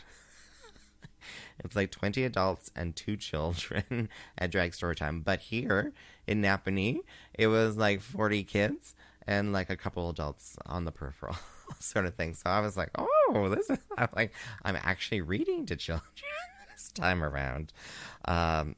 it's 1.64 1.76
like 1.76 1.92
20 1.92 2.24
adults 2.24 2.72
and 2.76 2.96
two 2.96 3.16
children 3.16 4.10
at 4.38 4.52
drag 4.52 4.74
story 4.74 4.96
time. 4.96 5.22
But 5.22 5.40
here 5.40 5.94
in 6.28 6.42
Napanee, 6.42 7.00
it 7.34 7.48
was 7.48 7.78
like 7.78 8.02
40 8.02 8.44
kids 8.44 8.96
and 9.26 9.54
like 9.54 9.70
a 9.70 9.78
couple 9.78 10.10
adults 10.10 10.58
on 10.66 10.86
the 10.86 10.92
peripheral 10.92 11.38
sort 11.80 12.06
of 12.06 12.16
thing. 12.16 12.34
So 12.34 12.50
I 12.50 12.60
was 12.60 12.78
like, 12.78 12.90
oh, 12.96 13.54
this 13.56 13.70
is, 13.70 13.80
I'm 13.98 14.10
like, 14.16 14.34
I'm 14.64 14.78
actually 14.78 15.22
reading 15.22 15.66
to 15.68 15.76
children 15.76 16.04
this 16.72 16.90
time 16.90 17.24
around. 17.24 17.74
Um, 18.26 18.76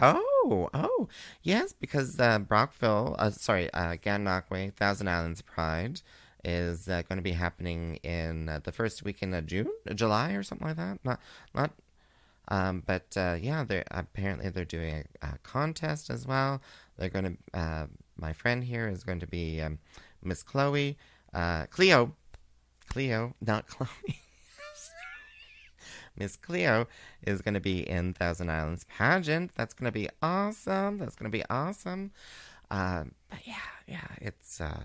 oh, 0.00 0.68
oh, 0.74 1.08
yes, 1.42 1.72
because 1.72 2.18
uh, 2.20 2.38
Brockville, 2.38 3.16
uh, 3.18 3.30
sorry, 3.30 3.72
uh, 3.72 3.96
Gananoque, 3.96 4.74
Thousand 4.74 5.08
Islands 5.08 5.42
Pride 5.42 6.00
is 6.44 6.88
uh, 6.88 7.02
going 7.08 7.16
to 7.16 7.22
be 7.22 7.32
happening 7.32 7.96
in 7.96 8.48
uh, 8.48 8.60
the 8.62 8.72
first 8.72 9.02
weekend 9.02 9.34
of 9.34 9.46
June, 9.46 9.70
July, 9.94 10.32
or 10.32 10.42
something 10.42 10.68
like 10.68 10.76
that. 10.76 10.98
Not, 11.04 11.20
not. 11.54 11.72
Um, 12.48 12.84
but 12.86 13.16
uh, 13.16 13.36
yeah, 13.40 13.64
they're 13.64 13.84
apparently 13.90 14.50
they're 14.50 14.64
doing 14.64 15.04
a, 15.20 15.26
a, 15.26 15.38
contest 15.42 16.10
as 16.10 16.26
well. 16.26 16.62
They're 16.96 17.08
going 17.08 17.36
to. 17.52 17.58
Uh, 17.58 17.86
my 18.16 18.32
friend 18.32 18.62
here 18.64 18.88
is 18.88 19.02
going 19.02 19.20
to 19.20 19.26
be 19.26 19.60
um, 19.60 19.78
Miss 20.22 20.42
Chloe, 20.42 20.96
uh, 21.36 21.66
Cleo, 21.66 22.14
Cleo, 22.88 23.34
not 23.40 23.66
Chloe. 23.68 24.20
Miss 26.18 26.36
Cleo 26.36 26.86
is 27.22 27.42
going 27.42 27.52
to 27.52 27.60
be 27.60 27.86
in 27.86 28.14
Thousand 28.14 28.50
Islands 28.50 28.86
pageant. 28.88 29.50
That's 29.54 29.74
going 29.74 29.84
to 29.84 29.92
be 29.92 30.08
awesome. 30.22 30.96
That's 30.96 31.14
going 31.14 31.30
to 31.30 31.38
be 31.38 31.44
awesome. 31.50 32.10
Um, 32.70 33.12
but 33.28 33.40
yeah, 33.44 33.54
yeah, 33.86 34.08
it's 34.20 34.60
uh, 34.60 34.84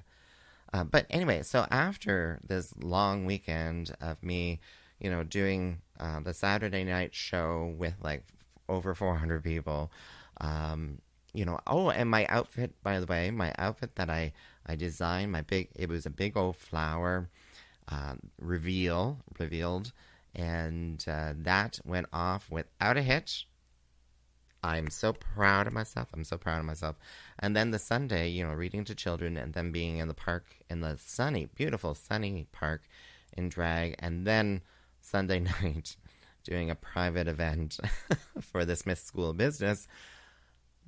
uh, 0.74 0.84
but 0.84 1.06
anyway, 1.10 1.42
so 1.44 1.66
after 1.72 2.40
this 2.46 2.74
long 2.78 3.26
weekend 3.26 3.96
of 4.02 4.22
me, 4.22 4.60
you 5.00 5.10
know, 5.10 5.24
doing 5.24 5.80
uh, 6.00 6.20
the 6.20 6.34
Saturday 6.34 6.84
night 6.84 7.16
show 7.16 7.74
with 7.78 7.96
like 8.02 8.26
over 8.68 8.94
400 8.94 9.42
people, 9.42 9.90
um, 10.42 11.00
you 11.34 11.46
know, 11.46 11.60
oh, 11.66 11.90
and 11.90 12.10
my 12.10 12.26
outfit, 12.28 12.74
by 12.84 13.00
the 13.00 13.06
way, 13.06 13.32
my 13.32 13.54
outfit 13.58 13.96
that 13.96 14.10
I, 14.10 14.34
I 14.66 14.76
designed, 14.76 15.32
my 15.32 15.42
big, 15.42 15.70
it 15.76 15.90
was 15.90 16.06
a 16.06 16.10
big 16.10 16.38
old 16.38 16.56
flower 16.56 17.30
uh, 17.90 18.16
reveal, 18.40 19.20
revealed, 19.40 19.92
and 20.34 21.04
uh, 21.08 21.34
that 21.36 21.80
went 21.84 22.08
off 22.14 22.50
without 22.50 22.98
a 22.98 23.02
hitch. 23.02 23.48
I'm 24.64 24.90
so 24.90 25.14
proud 25.14 25.68
of 25.68 25.74
myself. 25.74 26.10
I'm 26.14 26.24
so 26.24 26.38
proud 26.38 26.60
of 26.60 26.66
myself. 26.66 26.96
And 27.40 27.56
then 27.56 27.72
the 27.72 27.80
Sunday, 27.80 28.30
you 28.30 28.46
know, 28.46 28.54
reading 28.54 28.84
to 28.86 28.96
children 28.96 29.36
and 29.36 29.54
then 29.54 29.72
being 29.72 29.98
in 29.98 30.08
the 30.08 30.14
park 30.14 30.46
in 30.70 30.82
the 30.82 30.98
sunny, 31.04 31.48
beautiful 31.56 31.96
sunny 31.96 32.46
park 32.52 32.84
in 33.36 33.50
drag. 33.50 33.96
And 33.98 34.26
then 34.28 34.62
Sunday 35.02 35.40
night 35.62 35.96
doing 36.44 36.70
a 36.70 36.76
private 36.76 37.28
event 37.28 37.80
for 38.42 38.64
the 38.64 38.76
Smith 38.76 39.00
School 39.00 39.32
of 39.32 39.38
Business. 39.38 39.88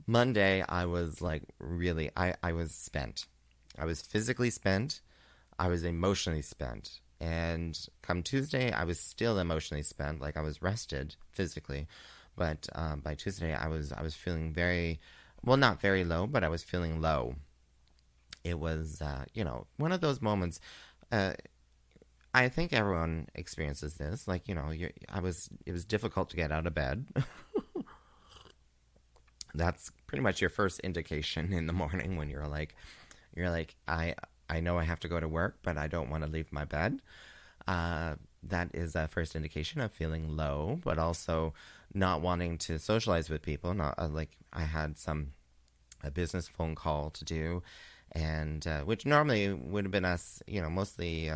Monday, 0.06 0.64
I 0.68 0.86
was 0.86 1.22
like 1.22 1.44
really, 1.60 2.12
I, 2.16 2.36
I 2.44 2.54
was 2.54 2.74
spent. 2.74 3.26
I 3.78 3.86
was 3.86 4.02
physically 4.02 4.50
spent. 4.50 5.02
I 5.58 5.68
was 5.68 5.84
emotionally 5.84 6.42
spent. 6.42 7.00
And 7.20 7.80
come 8.02 8.22
Tuesday, 8.22 8.72
I 8.72 8.84
was 8.84 9.00
still 9.00 9.40
emotionally 9.40 9.84
spent. 9.84 10.22
Like 10.22 10.36
I 10.36 10.42
was 10.42 10.62
rested 10.62 11.16
physically 11.32 11.88
but 12.36 12.68
um, 12.74 13.02
by 13.02 13.16
Tuesday, 13.16 13.54
I 13.54 13.68
was 13.68 13.92
I 13.92 14.02
was 14.02 14.16
feeling 14.16 14.54
very, 14.54 15.00
well, 15.44 15.58
not 15.58 15.80
very 15.80 16.04
low, 16.04 16.28
but 16.28 16.44
I 16.44 16.50
was 16.50 16.64
feeling 16.64 17.02
low. 17.02 17.36
It 18.44 18.60
was, 18.60 19.02
uh, 19.02 19.26
you 19.34 19.44
know, 19.44 19.68
one 19.78 19.92
of 19.92 20.02
those 20.02 20.22
moments. 20.22 20.60
Uh, 21.12 21.34
I 22.34 22.50
think 22.50 22.74
everyone 22.74 23.28
experiences 23.36 23.96
this. 23.96 24.28
Like, 24.28 24.48
you 24.48 24.56
know, 24.56 24.72
I 25.10 25.20
was. 25.20 25.50
It 25.66 25.72
was 25.72 25.86
difficult 25.86 26.30
to 26.32 26.36
get 26.36 26.52
out 26.52 26.66
of 26.66 26.74
bed. 26.74 27.06
That's 29.56 29.92
pretty 30.08 30.24
much 30.24 30.42
your 30.42 30.50
first 30.50 30.80
indication 30.80 31.54
in 31.54 31.68
the 31.68 31.74
morning 31.74 32.16
when 32.16 32.30
you're 32.30 32.48
like, 32.48 32.76
you're 33.36 33.50
like, 33.50 33.76
I 33.88 34.16
I 34.50 34.60
know 34.60 34.78
I 34.78 34.84
have 34.84 35.00
to 35.02 35.08
go 35.08 35.20
to 35.20 35.28
work, 35.28 35.58
but 35.64 35.78
I 35.78 35.88
don't 35.88 36.10
want 36.10 36.24
to 36.24 36.30
leave 36.30 36.52
my 36.52 36.66
bed. 36.66 37.02
Uh, 37.68 38.16
that 38.44 38.70
is 38.74 38.96
a 38.96 39.08
first 39.08 39.36
indication 39.36 39.82
of 39.82 39.92
feeling 39.94 40.36
low, 40.36 40.80
but 40.84 40.98
also 41.00 41.54
not 41.94 42.22
wanting 42.22 42.58
to 42.60 42.78
socialize 42.80 43.30
with 43.30 43.42
people. 43.42 43.74
Not 43.74 43.96
uh, 43.98 44.10
like 44.10 44.32
I 44.52 44.64
had 44.64 44.98
some 44.98 45.34
a 46.04 46.12
business 46.12 46.48
phone 46.48 46.76
call 46.76 47.10
to 47.12 47.26
do, 47.26 47.64
and 48.12 48.66
uh, 48.68 48.82
which 48.82 49.06
normally 49.06 49.54
would 49.54 49.86
have 49.86 49.92
been 49.92 50.06
us, 50.06 50.42
you 50.48 50.62
know, 50.62 50.70
mostly 50.70 51.30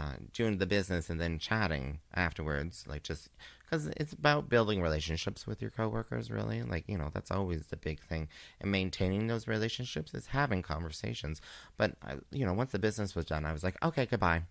uh, 0.00 0.14
doing 0.32 0.58
the 0.58 0.66
business 0.66 1.10
and 1.10 1.20
then 1.20 1.38
chatting 1.38 2.00
afterwards, 2.14 2.84
like 2.88 3.02
just 3.02 3.28
because 3.64 3.86
it's 3.96 4.12
about 4.12 4.48
building 4.48 4.80
relationships 4.80 5.46
with 5.46 5.60
your 5.60 5.70
coworkers. 5.70 6.30
Really, 6.30 6.62
like 6.62 6.84
you 6.86 6.96
know, 6.96 7.10
that's 7.12 7.30
always 7.30 7.66
the 7.66 7.76
big 7.76 8.00
thing, 8.00 8.28
and 8.60 8.70
maintaining 8.70 9.26
those 9.26 9.46
relationships 9.46 10.14
is 10.14 10.26
having 10.26 10.62
conversations. 10.62 11.40
But 11.76 11.96
I, 12.02 12.14
you 12.30 12.46
know, 12.46 12.54
once 12.54 12.72
the 12.72 12.78
business 12.78 13.14
was 13.14 13.26
done, 13.26 13.44
I 13.44 13.52
was 13.52 13.62
like, 13.64 13.76
okay, 13.82 14.06
goodbye. 14.06 14.42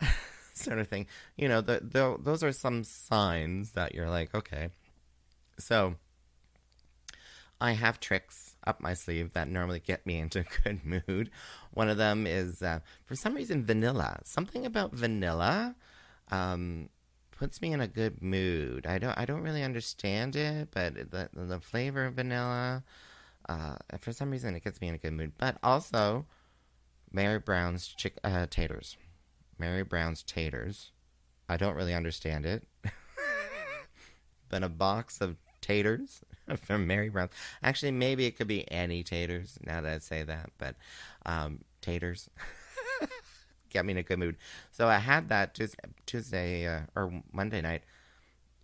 sort 0.54 0.78
of 0.78 0.88
thing. 0.88 1.06
You 1.36 1.48
know, 1.48 1.60
the, 1.60 1.80
the, 1.82 2.16
those 2.18 2.42
are 2.42 2.52
some 2.52 2.82
signs 2.82 3.72
that 3.72 3.94
you're 3.94 4.08
like, 4.08 4.34
okay, 4.34 4.70
so, 5.58 5.96
I 7.60 7.72
have 7.72 8.00
tricks 8.00 8.56
up 8.66 8.80
my 8.80 8.94
sleeve 8.94 9.32
that 9.32 9.48
normally 9.48 9.80
get 9.80 10.06
me 10.06 10.18
into 10.18 10.40
a 10.40 10.62
good 10.62 10.84
mood. 11.08 11.30
One 11.76 11.90
of 11.90 11.98
them 11.98 12.26
is, 12.26 12.62
uh, 12.62 12.80
for 13.04 13.14
some 13.16 13.34
reason, 13.34 13.62
vanilla. 13.62 14.20
Something 14.24 14.64
about 14.64 14.94
vanilla 14.94 15.76
um, 16.30 16.88
puts 17.32 17.60
me 17.60 17.70
in 17.70 17.82
a 17.82 17.86
good 17.86 18.22
mood. 18.22 18.86
I 18.86 18.96
don't, 18.96 19.12
I 19.18 19.26
don't 19.26 19.42
really 19.42 19.62
understand 19.62 20.36
it, 20.36 20.68
but 20.72 20.94
the 21.10 21.28
the 21.34 21.60
flavor 21.60 22.06
of 22.06 22.14
vanilla, 22.14 22.82
uh, 23.46 23.74
for 24.00 24.10
some 24.10 24.30
reason, 24.30 24.54
it 24.54 24.64
gets 24.64 24.80
me 24.80 24.88
in 24.88 24.94
a 24.94 24.98
good 24.98 25.12
mood. 25.12 25.32
But 25.36 25.58
also, 25.62 26.24
Mary 27.12 27.38
Brown's 27.38 27.88
chick, 27.88 28.14
uh, 28.24 28.46
taters. 28.48 28.96
Mary 29.58 29.82
Brown's 29.84 30.22
taters. 30.22 30.92
I 31.46 31.58
don't 31.58 31.76
really 31.76 31.92
understand 31.92 32.46
it. 32.46 32.66
but 34.48 34.62
a 34.62 34.70
box 34.70 35.20
of 35.20 35.36
taters 35.60 36.22
from 36.62 36.86
Mary 36.86 37.08
Brown. 37.08 37.30
Actually, 37.62 37.92
maybe 37.92 38.26
it 38.26 38.36
could 38.36 38.46
be 38.48 38.70
Annie 38.70 39.02
taters. 39.02 39.58
Now 39.64 39.80
that 39.80 39.92
I 39.92 39.98
say 39.98 40.22
that, 40.22 40.50
but 40.58 40.76
um, 41.24 41.60
taters 41.80 42.30
get 43.70 43.84
me 43.84 43.92
in 43.92 43.98
a 43.98 44.02
good 44.02 44.18
mood. 44.18 44.36
So 44.70 44.88
I 44.88 44.98
had 44.98 45.28
that 45.28 45.58
Tuesday 46.06 46.66
uh, 46.66 46.80
or 46.94 47.22
Monday 47.32 47.60
night. 47.60 47.82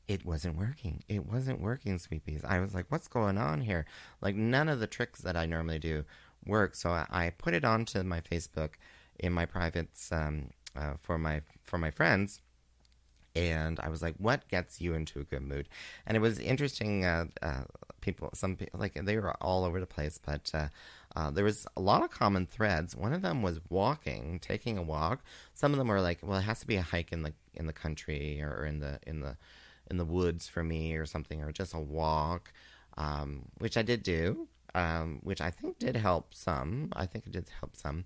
It 0.09 0.27
wasn't 0.27 0.59
working. 0.59 1.05
It 1.09 1.27
wasn't 1.27 1.61
working, 1.61 1.99
Sweepies. 1.99 2.45
I 2.45 2.61
was 2.61 2.75
like, 2.75 2.87
"What's 2.89 3.09
going 3.09 3.39
on 3.39 3.63
here?" 3.63 3.87
Like 4.21 4.35
none 4.35 4.69
of 4.69 4.81
the 4.81 4.87
tricks 4.87 5.21
that 5.21 5.37
I 5.37 5.47
normally 5.47 5.79
do 5.79 6.05
work. 6.45 6.75
So 6.75 6.91
I, 6.91 7.07
I 7.11 7.31
put 7.31 7.55
it 7.55 7.65
onto 7.65 8.03
my 8.03 8.21
Facebook 8.21 8.75
in 9.19 9.33
my 9.33 9.47
privates 9.47 10.11
um, 10.11 10.51
uh, 10.77 10.95
for 11.01 11.19
my 11.19 11.43
for 11.63 11.79
my 11.79 11.91
friends 11.91 12.41
and 13.35 13.81
I 13.81 13.89
was 13.89 14.03
like, 14.03 14.15
"What 14.19 14.49
gets 14.49 14.81
you 14.81 14.95
into 14.95 15.21
a 15.21 15.25
good 15.25 15.43
mood?" 15.43 15.69
And 16.07 16.17
it 16.17 16.21
was 16.21 16.39
interesting. 16.39 17.05
Uh, 17.05 17.27
uh, 17.41 17.63
people, 18.01 18.31
some 18.35 18.57
people, 18.57 18.79
like 18.81 18.95
they 18.95 19.17
were 19.17 19.35
all 19.43 19.65
over 19.65 19.81
the 19.81 19.87
place, 19.87 20.19
but 20.25 20.51
uh, 20.55 20.69
uh, 21.17 21.31
there 21.31 21.45
was 21.45 21.67
a 21.77 21.81
lot 21.81 22.03
of 22.03 22.11
common 22.11 22.47
threads. 22.47 22.97
One 22.97 23.13
of 23.13 23.23
them 23.23 23.43
was 23.43 23.61
walking, 23.71 24.39
taking 24.41 24.77
a 24.79 24.83
walk. 24.83 25.23
Some 25.55 25.73
of 25.73 25.79
them 25.79 25.89
were 25.89 26.01
like, 26.01 26.19
"Well, 26.23 26.39
it 26.39 26.43
has 26.43 26.61
to 26.61 26.67
be 26.67 26.77
a 26.77 26.83
hike 26.83 27.13
in 27.13 27.23
the 27.23 27.33
in 27.55 27.67
the 27.67 27.73
country 27.73 28.43
or 28.43 28.65
in 28.67 28.81
the 28.81 28.99
in 29.07 29.21
the 29.21 29.37
in 29.91 29.97
the 29.97 30.05
woods 30.05 30.49
for 30.49 30.63
me, 30.63 30.95
or 30.97 31.07
something, 31.07 31.43
or 31.43 31.53
just 31.53 31.75
a 31.75 31.81
walk," 31.81 32.53
um, 32.99 33.47
which 33.59 33.77
I 33.77 33.83
did 33.83 34.03
do, 34.03 34.49
um, 34.75 35.21
which 35.23 35.41
I 35.41 35.51
think 35.51 35.79
did 35.79 35.97
help 35.97 36.35
some. 36.35 36.91
I 36.95 37.07
think 37.07 37.27
it 37.27 37.33
did 37.33 37.49
help 37.61 37.77
some. 37.77 38.05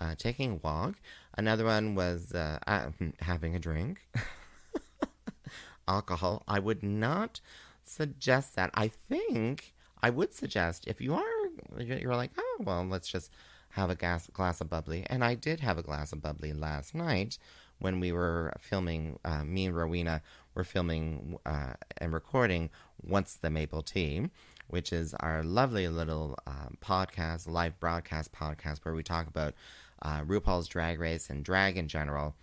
Uh, 0.00 0.14
taking 0.16 0.52
a 0.52 0.54
walk. 0.56 0.94
Another 1.36 1.64
one 1.64 1.96
was 1.96 2.32
uh, 2.32 2.58
having 3.20 3.56
a 3.56 3.58
drink. 3.58 4.06
alcohol, 5.88 6.44
I 6.46 6.58
would 6.58 6.82
not 6.82 7.40
suggest 7.84 8.54
that. 8.56 8.70
I 8.74 8.88
think 8.88 9.74
I 10.02 10.10
would 10.10 10.34
suggest 10.34 10.86
if 10.86 11.00
you 11.00 11.14
are, 11.14 11.82
you're 11.82 12.16
like, 12.16 12.30
oh, 12.38 12.56
well, 12.60 12.84
let's 12.84 13.08
just 13.08 13.32
have 13.70 13.90
a 13.90 13.94
gas, 13.94 14.28
glass 14.32 14.60
of 14.60 14.70
bubbly. 14.70 15.04
And 15.08 15.24
I 15.24 15.34
did 15.34 15.60
have 15.60 15.78
a 15.78 15.82
glass 15.82 16.12
of 16.12 16.22
bubbly 16.22 16.52
last 16.52 16.94
night 16.94 17.38
when 17.78 18.00
we 18.00 18.12
were 18.12 18.52
filming, 18.60 19.18
uh, 19.24 19.44
me 19.44 19.66
and 19.66 19.76
Rowena 19.76 20.22
were 20.54 20.64
filming 20.64 21.38
uh, 21.46 21.74
and 21.98 22.12
recording 22.12 22.70
Once 23.02 23.34
the 23.34 23.50
Maple 23.50 23.82
Tea, 23.82 24.28
which 24.66 24.92
is 24.92 25.14
our 25.14 25.42
lovely 25.42 25.88
little 25.88 26.36
uh, 26.46 26.68
podcast, 26.80 27.48
live 27.48 27.78
broadcast 27.78 28.32
podcast, 28.32 28.84
where 28.84 28.94
we 28.94 29.02
talk 29.02 29.26
about 29.26 29.54
uh, 30.02 30.22
RuPaul's 30.22 30.68
Drag 30.68 30.98
Race 30.98 31.30
and 31.30 31.44
drag 31.44 31.76
in 31.76 31.88
general. 31.88 32.34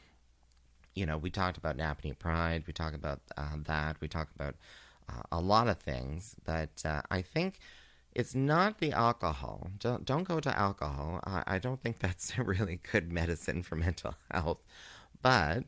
You 0.95 1.05
know, 1.05 1.17
we 1.17 1.29
talked 1.29 1.57
about 1.57 1.77
Napanee 1.77 2.17
Pride, 2.17 2.63
we 2.67 2.73
talk 2.73 2.93
about 2.93 3.21
uh, 3.37 3.57
that, 3.65 3.97
we 4.01 4.07
talk 4.07 4.29
about 4.33 4.55
uh, 5.09 5.23
a 5.31 5.39
lot 5.41 5.67
of 5.67 5.77
things, 5.79 6.35
but 6.45 6.81
uh, 6.85 7.01
I 7.11 7.21
think 7.21 7.59
it's 8.13 8.33
not 8.33 8.79
the 8.79 8.93
alcohol. 8.93 9.69
Don't 9.79 10.05
don't 10.05 10.23
go 10.23 10.39
to 10.39 10.57
alcohol. 10.57 11.19
I, 11.25 11.43
I 11.47 11.59
don't 11.59 11.81
think 11.81 11.99
that's 12.05 12.37
a 12.37 12.43
really 12.43 12.79
good 12.91 13.11
medicine 13.11 13.61
for 13.63 13.75
mental 13.75 14.15
health, 14.31 14.59
but 15.21 15.65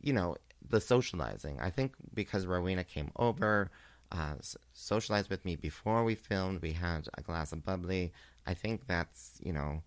you 0.00 0.12
know 0.12 0.36
the 0.68 0.80
socializing. 0.80 1.58
I 1.60 1.70
think 1.70 1.94
because 2.14 2.46
Rowena 2.46 2.84
came 2.84 3.10
over, 3.16 3.70
uh, 4.12 4.34
socialized 4.72 5.30
with 5.30 5.44
me 5.44 5.56
before 5.56 6.04
we 6.04 6.14
filmed. 6.14 6.62
We 6.62 6.72
had 6.72 7.08
a 7.16 7.22
glass 7.22 7.52
of 7.52 7.64
bubbly. 7.64 8.12
I 8.46 8.54
think 8.54 8.86
that's 8.86 9.40
you 9.42 9.52
know, 9.52 9.82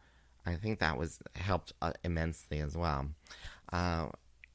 I 0.50 0.56
think 0.56 0.79
that 0.79 0.98
was 0.98 1.20
helped 1.36 1.74
uh, 1.82 1.94
immensely 2.03 2.60
as 2.60 2.75
well. 2.75 3.08
Uh, 3.72 4.08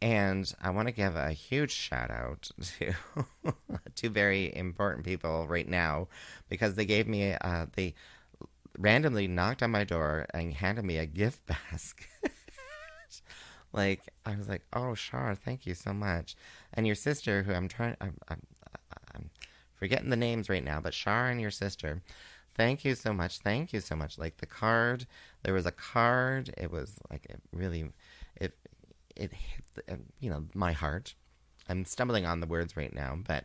and 0.02 0.52
I 0.60 0.70
want 0.70 0.88
to 0.88 0.92
give 0.92 1.16
a 1.16 1.32
huge 1.32 1.70
shout 1.72 2.10
out 2.10 2.50
to 2.78 2.94
two 3.94 4.10
very 4.10 4.54
important 4.54 5.04
people 5.04 5.46
right 5.46 5.68
now 5.68 6.08
because 6.48 6.74
they 6.74 6.84
gave 6.84 7.06
me 7.06 7.32
uh, 7.32 7.66
they 7.74 7.94
randomly 8.76 9.28
knocked 9.28 9.62
on 9.62 9.70
my 9.70 9.84
door 9.84 10.26
and 10.34 10.52
handed 10.52 10.84
me 10.84 10.98
a 10.98 11.06
gift 11.06 11.46
basket. 11.46 12.08
like 13.72 14.02
I 14.26 14.36
was 14.36 14.48
like, 14.48 14.62
"Oh, 14.72 14.94
Shar, 14.94 15.34
thank 15.34 15.64
you 15.64 15.74
so 15.74 15.92
much." 15.92 16.36
And 16.72 16.86
your 16.86 16.96
sister, 16.96 17.44
who 17.44 17.54
I'm 17.54 17.68
trying, 17.68 17.96
I'm, 18.00 18.16
I'm, 18.28 18.42
I'm 19.14 19.30
forgetting 19.74 20.10
the 20.10 20.16
names 20.16 20.48
right 20.48 20.64
now, 20.64 20.80
but 20.80 20.92
Shar 20.92 21.28
and 21.28 21.40
your 21.40 21.50
sister, 21.50 22.02
thank 22.54 22.84
you 22.84 22.94
so 22.94 23.12
much. 23.12 23.38
Thank 23.38 23.72
you 23.72 23.80
so 23.80 23.96
much. 23.96 24.18
Like 24.18 24.38
the 24.38 24.46
card, 24.46 25.06
there 25.42 25.54
was 25.54 25.66
a 25.66 25.72
card. 25.72 26.54
It 26.56 26.70
was 26.70 26.98
like 27.10 27.26
it 27.26 27.40
really, 27.52 27.92
it 28.36 28.54
it 29.16 29.32
hit 29.32 29.84
uh, 29.90 29.96
you 30.20 30.30
know 30.30 30.44
my 30.54 30.72
heart. 30.72 31.14
I'm 31.68 31.84
stumbling 31.84 32.26
on 32.26 32.40
the 32.40 32.46
words 32.46 32.76
right 32.76 32.94
now, 32.94 33.18
but 33.26 33.44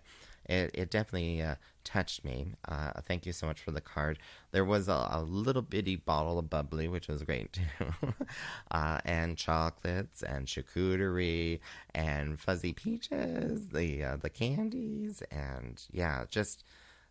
it, 0.49 0.71
it 0.73 0.91
definitely 0.91 1.41
uh, 1.41 1.55
touched 1.83 2.25
me. 2.25 2.53
Uh, 2.67 2.91
thank 3.07 3.25
you 3.25 3.31
so 3.31 3.45
much 3.45 3.61
for 3.61 3.71
the 3.71 3.81
card. 3.81 4.17
There 4.51 4.65
was 4.65 4.87
a, 4.87 5.07
a 5.11 5.21
little 5.21 5.61
bitty 5.61 5.95
bottle 5.95 6.39
of 6.39 6.49
bubbly, 6.49 6.87
which 6.87 7.07
was 7.07 7.21
great 7.23 7.53
too, 7.53 7.93
uh, 8.71 8.99
and 9.05 9.37
chocolates 9.37 10.23
and 10.23 10.47
charcuterie 10.47 11.59
and 11.93 12.39
fuzzy 12.39 12.73
peaches, 12.73 13.69
the 13.69 14.03
uh, 14.03 14.15
the 14.17 14.29
candies, 14.29 15.21
and 15.31 15.81
yeah, 15.91 16.25
just 16.29 16.63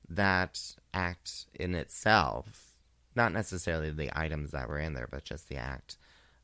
that 0.08 0.76
act 0.94 1.46
in 1.54 1.74
itself. 1.74 2.64
Not 3.14 3.32
necessarily 3.32 3.90
the 3.90 4.10
items 4.16 4.52
that 4.52 4.68
were 4.68 4.78
in 4.78 4.94
there, 4.94 5.08
but 5.10 5.24
just 5.24 5.48
the 5.48 5.56
act 5.56 5.96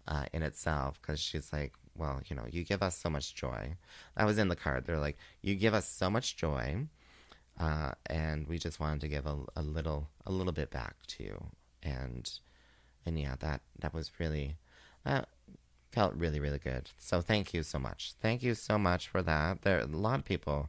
uh, 0.09 0.25
in 0.33 0.43
itself. 0.43 1.01
Because 1.01 1.21
she's 1.21 1.53
like, 1.53 1.73
well, 1.97 2.21
you 2.27 2.35
know, 2.35 2.47
you 2.51 2.65
give 2.65 2.83
us 2.83 2.97
so 2.97 3.09
much 3.09 3.35
joy. 3.35 3.77
That 4.17 4.27
was 4.27 4.39
in 4.39 4.49
the 4.49 4.57
card. 4.57 4.85
They're 4.85 4.99
like, 4.99 5.17
you 5.43 5.55
give 5.55 5.75
us 5.75 5.89
so 5.89 6.11
much 6.11 6.37
joy, 6.37 6.87
uh, 7.61 7.93
and 8.07 8.49
we 8.49 8.59
just 8.59 8.81
wanted 8.81 9.01
to 9.03 9.09
give 9.09 9.27
a, 9.27 9.37
a 9.55 9.63
little, 9.63 10.09
a 10.27 10.33
little 10.33 10.53
bit 10.53 10.71
back 10.71 10.97
to 11.07 11.23
you. 11.23 11.47
And, 11.83 12.29
and 13.07 13.19
yeah, 13.19 13.37
that 13.39 13.61
that 13.79 13.95
was 13.95 14.11
really, 14.19 14.57
that 15.05 15.29
felt 15.93 16.15
really, 16.15 16.41
really 16.41 16.59
good. 16.59 16.91
So 16.99 17.21
thank 17.21 17.55
you 17.55 17.63
so 17.63 17.79
much. 17.79 18.15
Thank 18.21 18.43
you 18.43 18.55
so 18.55 18.79
much 18.79 19.07
for 19.07 19.23
that. 19.23 19.63
There 19.63 19.79
are 19.79 19.83
a 19.83 19.87
lot 19.87 20.19
of 20.19 20.25
people, 20.25 20.69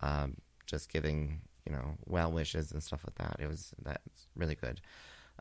um, 0.00 0.38
just 0.64 0.90
giving, 0.90 1.42
you 1.66 1.72
know, 1.72 1.96
well 2.06 2.32
wishes 2.32 2.72
and 2.72 2.82
stuff 2.82 3.04
like 3.06 3.16
that. 3.16 3.42
It 3.42 3.48
was 3.48 3.74
that's 3.82 4.26
really 4.36 4.54
good. 4.56 4.80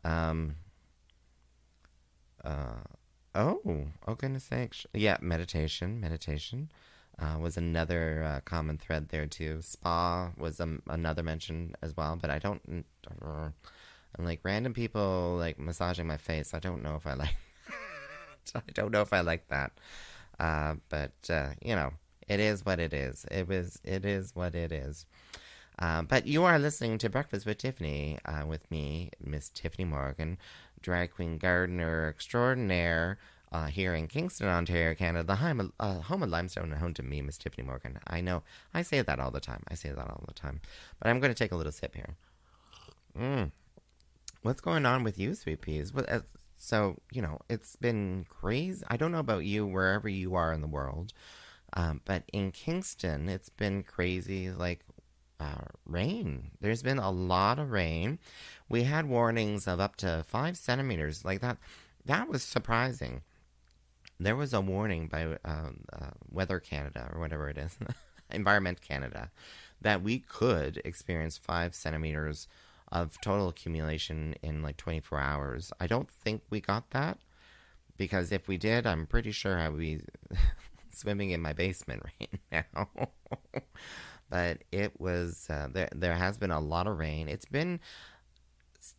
Um, 0.04 0.56
uh, 2.44 2.82
Oh, 3.34 3.88
oh 4.08 4.16
goodness 4.16 4.44
sakes. 4.44 4.86
Yeah, 4.94 5.18
meditation, 5.22 6.02
meditation 6.02 6.70
uh, 7.18 7.38
was 7.40 7.56
another 7.56 8.24
uh, 8.24 8.40
common 8.42 8.78
thread 8.78 9.08
there 9.10 9.26
too. 9.26 9.62
Spa 9.62 10.32
was 10.38 10.60
um, 10.60 10.82
another 10.88 11.24
mention 11.24 11.74
as 11.82 11.96
well, 11.96 12.18
but 12.22 12.30
I 12.30 12.40
don't. 12.40 12.86
I'm 13.22 14.26
like 14.26 14.42
random 14.44 14.74
people 14.74 15.38
like 15.40 15.58
massaging 15.60 16.08
my 16.08 16.18
face. 16.18 16.54
I 16.54 16.60
don't 16.60 16.84
know 16.84 16.96
if 16.96 17.08
I 17.08 17.14
like. 17.14 17.36
I 18.56 18.62
don't 18.74 18.92
know 18.92 19.02
if 19.02 19.14
I 19.14 19.22
like 19.22 19.48
that. 19.48 19.72
Uh, 20.38 20.76
but 20.90 21.14
uh, 21.30 21.52
you 21.62 21.76
know, 21.76 21.92
it 22.28 22.42
is 22.42 22.66
what 22.66 22.82
it 22.82 22.94
is. 22.94 23.26
It 23.32 23.48
was. 23.48 23.80
It 23.86 24.06
is 24.06 24.32
what 24.36 24.56
it 24.56 24.74
is. 24.74 25.06
Uh, 25.82 26.04
but 26.04 26.28
you 26.28 26.44
are 26.44 26.60
listening 26.60 27.00
to 27.00 27.10
Breakfast 27.10 27.46
with 27.46 27.58
Tiffany 27.58 28.20
uh, 28.24 28.46
with 28.46 28.70
me, 28.70 29.10
Miss 29.20 29.50
Tiffany 29.50 29.84
Morgan, 29.84 30.38
drag 30.80 31.12
queen 31.12 31.40
gardener 31.40 32.08
extraordinaire 32.08 33.18
uh, 33.52 33.66
here 33.66 33.96
in 33.96 34.08
Kingston, 34.08 34.48
Ontario, 34.48 34.94
Canada, 34.94 35.26
the 35.26 35.36
home, 35.38 35.74
uh, 35.80 36.02
home 36.02 36.22
of 36.22 36.30
limestone 36.30 36.72
and 36.72 36.80
home 36.80 36.94
to 36.94 37.04
me, 37.04 37.22
Miss 37.22 37.40
Tiffany 37.40 37.66
Morgan. 37.66 37.98
I 38.06 38.22
know 38.22 38.44
I 38.76 38.84
say 38.84 39.02
that 39.02 39.20
all 39.20 39.32
the 39.32 39.40
time. 39.40 39.64
I 39.70 39.74
say 39.74 39.90
that 39.90 40.08
all 40.08 40.24
the 40.28 40.36
time. 40.36 40.62
But 41.00 41.10
I'm 41.10 41.20
going 41.20 41.34
to 41.34 41.38
take 41.38 41.52
a 41.52 41.56
little 41.56 41.72
sip 41.72 41.96
here. 41.96 42.16
Mm. 43.18 43.52
What's 44.44 44.62
going 44.62 44.86
on 44.86 45.04
with 45.04 45.18
you, 45.18 45.34
Sweet 45.34 45.62
Peas? 45.62 45.94
What, 45.94 46.10
uh, 46.10 46.22
so, 46.56 46.98
you 47.12 47.24
know, 47.24 47.40
it's 47.50 47.76
been 47.76 48.26
crazy. 48.30 48.86
I 48.88 48.98
don't 48.98 49.12
know 49.12 49.20
about 49.20 49.46
you, 49.46 49.66
wherever 49.66 50.08
you 50.08 50.36
are 50.36 50.54
in 50.54 50.62
the 50.62 50.68
world, 50.68 51.12
um, 51.74 52.02
but 52.06 52.24
in 52.32 52.52
Kingston, 52.52 53.28
it's 53.28 53.50
been 53.50 53.82
crazy. 53.82 54.52
Like, 54.52 54.82
uh, 55.42 55.66
rain. 55.88 56.52
There's 56.62 56.84
been 56.84 57.00
a 57.00 57.10
lot 57.10 57.58
of 57.58 57.72
rain. 57.72 58.20
We 58.70 58.84
had 58.84 59.10
warnings 59.10 59.68
of 59.68 59.80
up 59.80 59.96
to 59.98 60.24
five 60.28 60.56
centimeters. 60.56 61.26
Like 61.26 61.42
that, 61.42 61.58
that 62.06 62.30
was 62.30 62.44
surprising. 62.44 63.22
There 64.20 64.36
was 64.36 64.54
a 64.54 64.62
warning 64.62 65.08
by 65.08 65.24
um, 65.44 65.84
uh, 65.92 66.12
Weather 66.30 66.60
Canada 66.60 67.10
or 67.12 67.20
whatever 67.20 67.50
it 67.50 67.58
is, 67.58 67.76
Environment 68.30 68.82
Canada, 68.82 69.32
that 69.82 70.04
we 70.04 70.20
could 70.20 70.80
experience 70.86 71.40
five 71.40 71.74
centimeters 71.74 72.48
of 72.92 73.20
total 73.22 73.50
accumulation 73.50 74.36
in 74.44 74.62
like 74.62 74.78
24 74.78 75.20
hours. 75.20 75.74
I 75.80 75.88
don't 75.88 76.12
think 76.12 76.44
we 76.52 76.62
got 76.62 76.92
that 76.92 77.18
because 77.98 78.32
if 78.32 78.48
we 78.48 78.58
did, 78.58 78.86
I'm 78.86 79.08
pretty 79.08 79.32
sure 79.32 79.58
I 79.58 79.70
would 79.70 79.80
be 79.80 80.02
swimming 80.92 81.32
in 81.32 81.42
my 81.42 81.54
basement 81.54 82.04
right 82.54 82.66
now 82.76 82.90
but 84.32 84.64
it 84.72 85.00
was 85.00 85.46
uh, 85.50 85.68
there. 85.72 85.90
There 85.94 86.16
has 86.16 86.38
been 86.38 86.52
a 86.52 86.60
lot 86.62 86.88
of 86.88 86.98
rain. 86.98 87.28
It's 87.28 87.46
been 87.46 87.82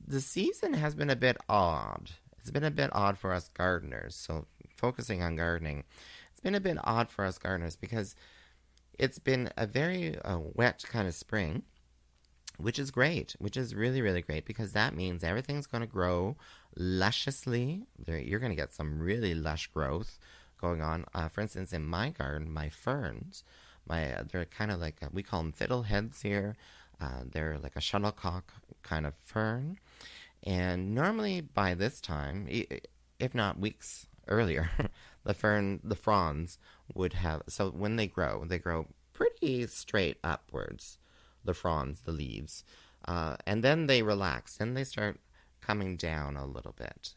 the 0.06 0.20
season 0.20 0.74
has 0.74 0.94
been 0.94 1.10
a 1.10 1.16
bit 1.16 1.38
odd. 1.48 2.10
It's 2.38 2.50
been 2.50 2.64
a 2.64 2.70
bit 2.70 2.90
odd 2.92 3.18
for 3.18 3.32
us 3.32 3.48
gardeners. 3.48 4.14
So 4.14 4.46
focusing 4.76 5.22
on 5.22 5.34
gardening, 5.34 5.84
it's 6.30 6.40
been 6.40 6.54
a 6.54 6.60
bit 6.60 6.76
odd 6.84 7.08
for 7.10 7.24
us 7.24 7.38
gardeners 7.38 7.76
because 7.76 8.14
it's 8.98 9.18
been 9.18 9.50
a 9.56 9.66
very 9.66 10.18
uh, 10.18 10.38
wet 10.38 10.84
kind 10.86 11.08
of 11.08 11.14
spring, 11.14 11.62
which 12.58 12.78
is 12.78 12.90
great. 12.90 13.34
Which 13.38 13.56
is 13.56 13.74
really 13.74 14.02
really 14.02 14.22
great 14.22 14.44
because 14.44 14.72
that 14.72 14.94
means 14.94 15.24
everything's 15.24 15.66
going 15.66 15.82
to 15.82 15.86
grow 15.86 16.36
lusciously. 16.76 17.86
You're 18.06 18.40
going 18.40 18.52
to 18.52 18.56
get 18.56 18.74
some 18.74 19.00
really 19.00 19.34
lush 19.34 19.68
growth 19.68 20.18
going 20.60 20.82
on. 20.82 21.06
Uh, 21.14 21.28
for 21.28 21.40
instance, 21.40 21.72
in 21.72 21.86
my 21.86 22.10
garden, 22.10 22.52
my 22.52 22.68
ferns 22.68 23.44
my 23.86 24.14
they're 24.30 24.44
kind 24.44 24.70
of 24.70 24.80
like 24.80 24.96
a, 25.02 25.08
we 25.12 25.22
call 25.22 25.42
them 25.42 25.52
fiddleheads 25.52 26.22
here. 26.22 26.56
Uh, 27.00 27.22
they're 27.30 27.58
like 27.58 27.76
a 27.76 27.80
shuttlecock 27.80 28.52
kind 28.82 29.06
of 29.06 29.14
fern, 29.14 29.78
and 30.44 30.94
normally 30.94 31.40
by 31.40 31.74
this 31.74 32.00
time, 32.00 32.48
if 33.18 33.34
not 33.34 33.58
weeks 33.58 34.06
earlier, 34.28 34.70
the 35.24 35.34
fern, 35.34 35.80
the 35.82 35.96
fronds 35.96 36.58
would 36.94 37.14
have. 37.14 37.42
So 37.48 37.70
when 37.70 37.96
they 37.96 38.06
grow, 38.06 38.44
they 38.46 38.58
grow 38.58 38.86
pretty 39.12 39.66
straight 39.66 40.18
upwards. 40.22 40.98
The 41.44 41.54
fronds, 41.54 42.02
the 42.02 42.12
leaves, 42.12 42.62
uh, 43.04 43.36
and 43.46 43.64
then 43.64 43.88
they 43.88 44.02
relax 44.02 44.58
and 44.60 44.76
they 44.76 44.84
start 44.84 45.18
coming 45.60 45.96
down 45.96 46.36
a 46.36 46.46
little 46.46 46.72
bit. 46.72 47.14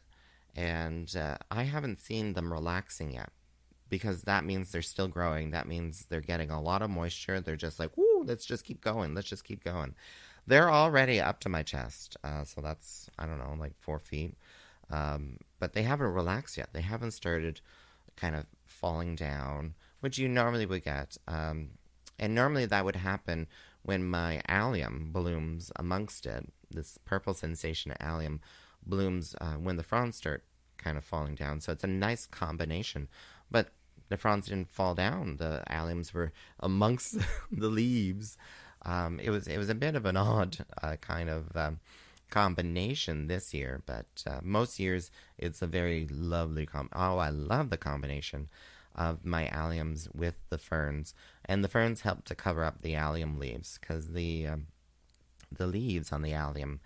And 0.54 1.14
uh, 1.16 1.36
I 1.48 1.64
haven't 1.64 2.00
seen 2.00 2.32
them 2.32 2.52
relaxing 2.52 3.12
yet 3.12 3.30
because 3.88 4.22
that 4.22 4.44
means 4.44 4.70
they're 4.70 4.82
still 4.82 5.08
growing. 5.08 5.50
That 5.50 5.68
means 5.68 6.06
they're 6.08 6.20
getting 6.20 6.50
a 6.50 6.60
lot 6.60 6.82
of 6.82 6.90
moisture. 6.90 7.40
They're 7.40 7.56
just 7.56 7.78
like, 7.78 7.96
whoo, 7.96 8.24
let's 8.24 8.44
just 8.44 8.64
keep 8.64 8.80
going. 8.80 9.14
Let's 9.14 9.28
just 9.28 9.44
keep 9.44 9.62
going. 9.64 9.94
They're 10.46 10.70
already 10.70 11.20
up 11.20 11.40
to 11.40 11.48
my 11.48 11.62
chest. 11.62 12.16
Uh, 12.22 12.44
so 12.44 12.60
that's, 12.60 13.10
I 13.18 13.26
don't 13.26 13.38
know, 13.38 13.54
like 13.58 13.74
four 13.78 13.98
feet. 13.98 14.34
Um, 14.90 15.38
but 15.58 15.72
they 15.72 15.82
haven't 15.82 16.12
relaxed 16.12 16.56
yet. 16.56 16.70
They 16.72 16.82
haven't 16.82 17.10
started 17.12 17.60
kind 18.16 18.36
of 18.36 18.46
falling 18.64 19.16
down, 19.16 19.74
which 20.00 20.18
you 20.18 20.28
normally 20.28 20.66
would 20.66 20.84
get. 20.84 21.16
Um, 21.26 21.70
and 22.18 22.34
normally 22.34 22.66
that 22.66 22.84
would 22.84 22.96
happen 22.96 23.46
when 23.82 24.04
my 24.04 24.40
allium 24.48 25.10
blooms 25.12 25.70
amongst 25.76 26.26
it. 26.26 26.52
This 26.70 26.98
purple 27.04 27.34
sensation 27.34 27.94
allium 28.00 28.40
blooms 28.84 29.34
uh, 29.40 29.54
when 29.54 29.76
the 29.76 29.82
fronds 29.82 30.16
start 30.16 30.44
kind 30.76 30.96
of 30.96 31.04
falling 31.04 31.34
down. 31.34 31.60
So 31.60 31.72
it's 31.72 31.84
a 31.84 31.88
nice 31.88 32.26
combination. 32.26 33.08
But 33.50 33.68
the 34.08 34.16
fronds 34.16 34.48
didn't 34.48 34.70
fall 34.70 34.94
down. 34.94 35.36
The 35.36 35.62
alliums 35.70 36.12
were 36.12 36.32
amongst 36.60 37.18
the 37.50 37.68
leaves. 37.68 38.36
Um, 38.82 39.18
it 39.20 39.30
was 39.30 39.48
it 39.48 39.58
was 39.58 39.68
a 39.68 39.74
bit 39.74 39.96
of 39.96 40.06
an 40.06 40.16
odd 40.16 40.58
uh, 40.82 40.96
kind 40.96 41.28
of 41.28 41.56
um, 41.56 41.80
combination 42.30 43.26
this 43.26 43.52
year, 43.52 43.82
but 43.86 44.06
uh, 44.26 44.40
most 44.42 44.78
years 44.78 45.10
it's 45.38 45.62
a 45.62 45.66
very 45.66 46.06
lovely 46.10 46.66
com. 46.66 46.88
Oh, 46.92 47.18
I 47.18 47.30
love 47.30 47.70
the 47.70 47.76
combination 47.76 48.48
of 48.94 49.24
my 49.24 49.46
alliums 49.48 50.12
with 50.14 50.36
the 50.48 50.58
ferns, 50.58 51.14
and 51.44 51.62
the 51.62 51.68
ferns 51.68 52.02
help 52.02 52.24
to 52.26 52.34
cover 52.34 52.64
up 52.64 52.82
the 52.82 52.94
allium 52.94 53.38
leaves 53.38 53.78
because 53.78 54.12
the 54.12 54.46
um, 54.46 54.66
the 55.50 55.66
leaves 55.66 56.12
on 56.12 56.22
the 56.22 56.32
allium, 56.32 56.80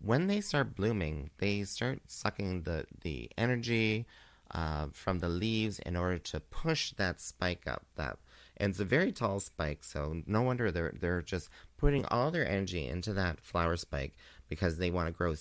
when 0.00 0.26
they 0.26 0.40
start 0.40 0.76
blooming, 0.76 1.30
they 1.38 1.64
start 1.64 2.00
sucking 2.08 2.62
the 2.62 2.86
the 3.02 3.30
energy 3.38 4.06
uh, 4.50 4.86
from 4.92 5.18
the 5.18 5.28
leaves 5.28 5.78
in 5.80 5.96
order 5.96 6.18
to 6.18 6.40
push 6.40 6.92
that 6.92 7.20
spike 7.20 7.66
up. 7.66 7.84
That 7.96 8.18
and 8.56 8.70
it's 8.70 8.80
a 8.80 8.84
very 8.84 9.12
tall 9.12 9.40
spike, 9.40 9.84
so 9.84 10.22
no 10.26 10.42
wonder 10.42 10.70
they're 10.70 10.94
they're 10.98 11.22
just 11.22 11.48
putting 11.76 12.04
all 12.06 12.30
their 12.30 12.48
energy 12.48 12.86
into 12.86 13.12
that 13.14 13.40
flower 13.40 13.76
spike 13.76 14.14
because 14.48 14.78
they 14.78 14.90
want 14.90 15.08
to 15.08 15.12
grow, 15.12 15.34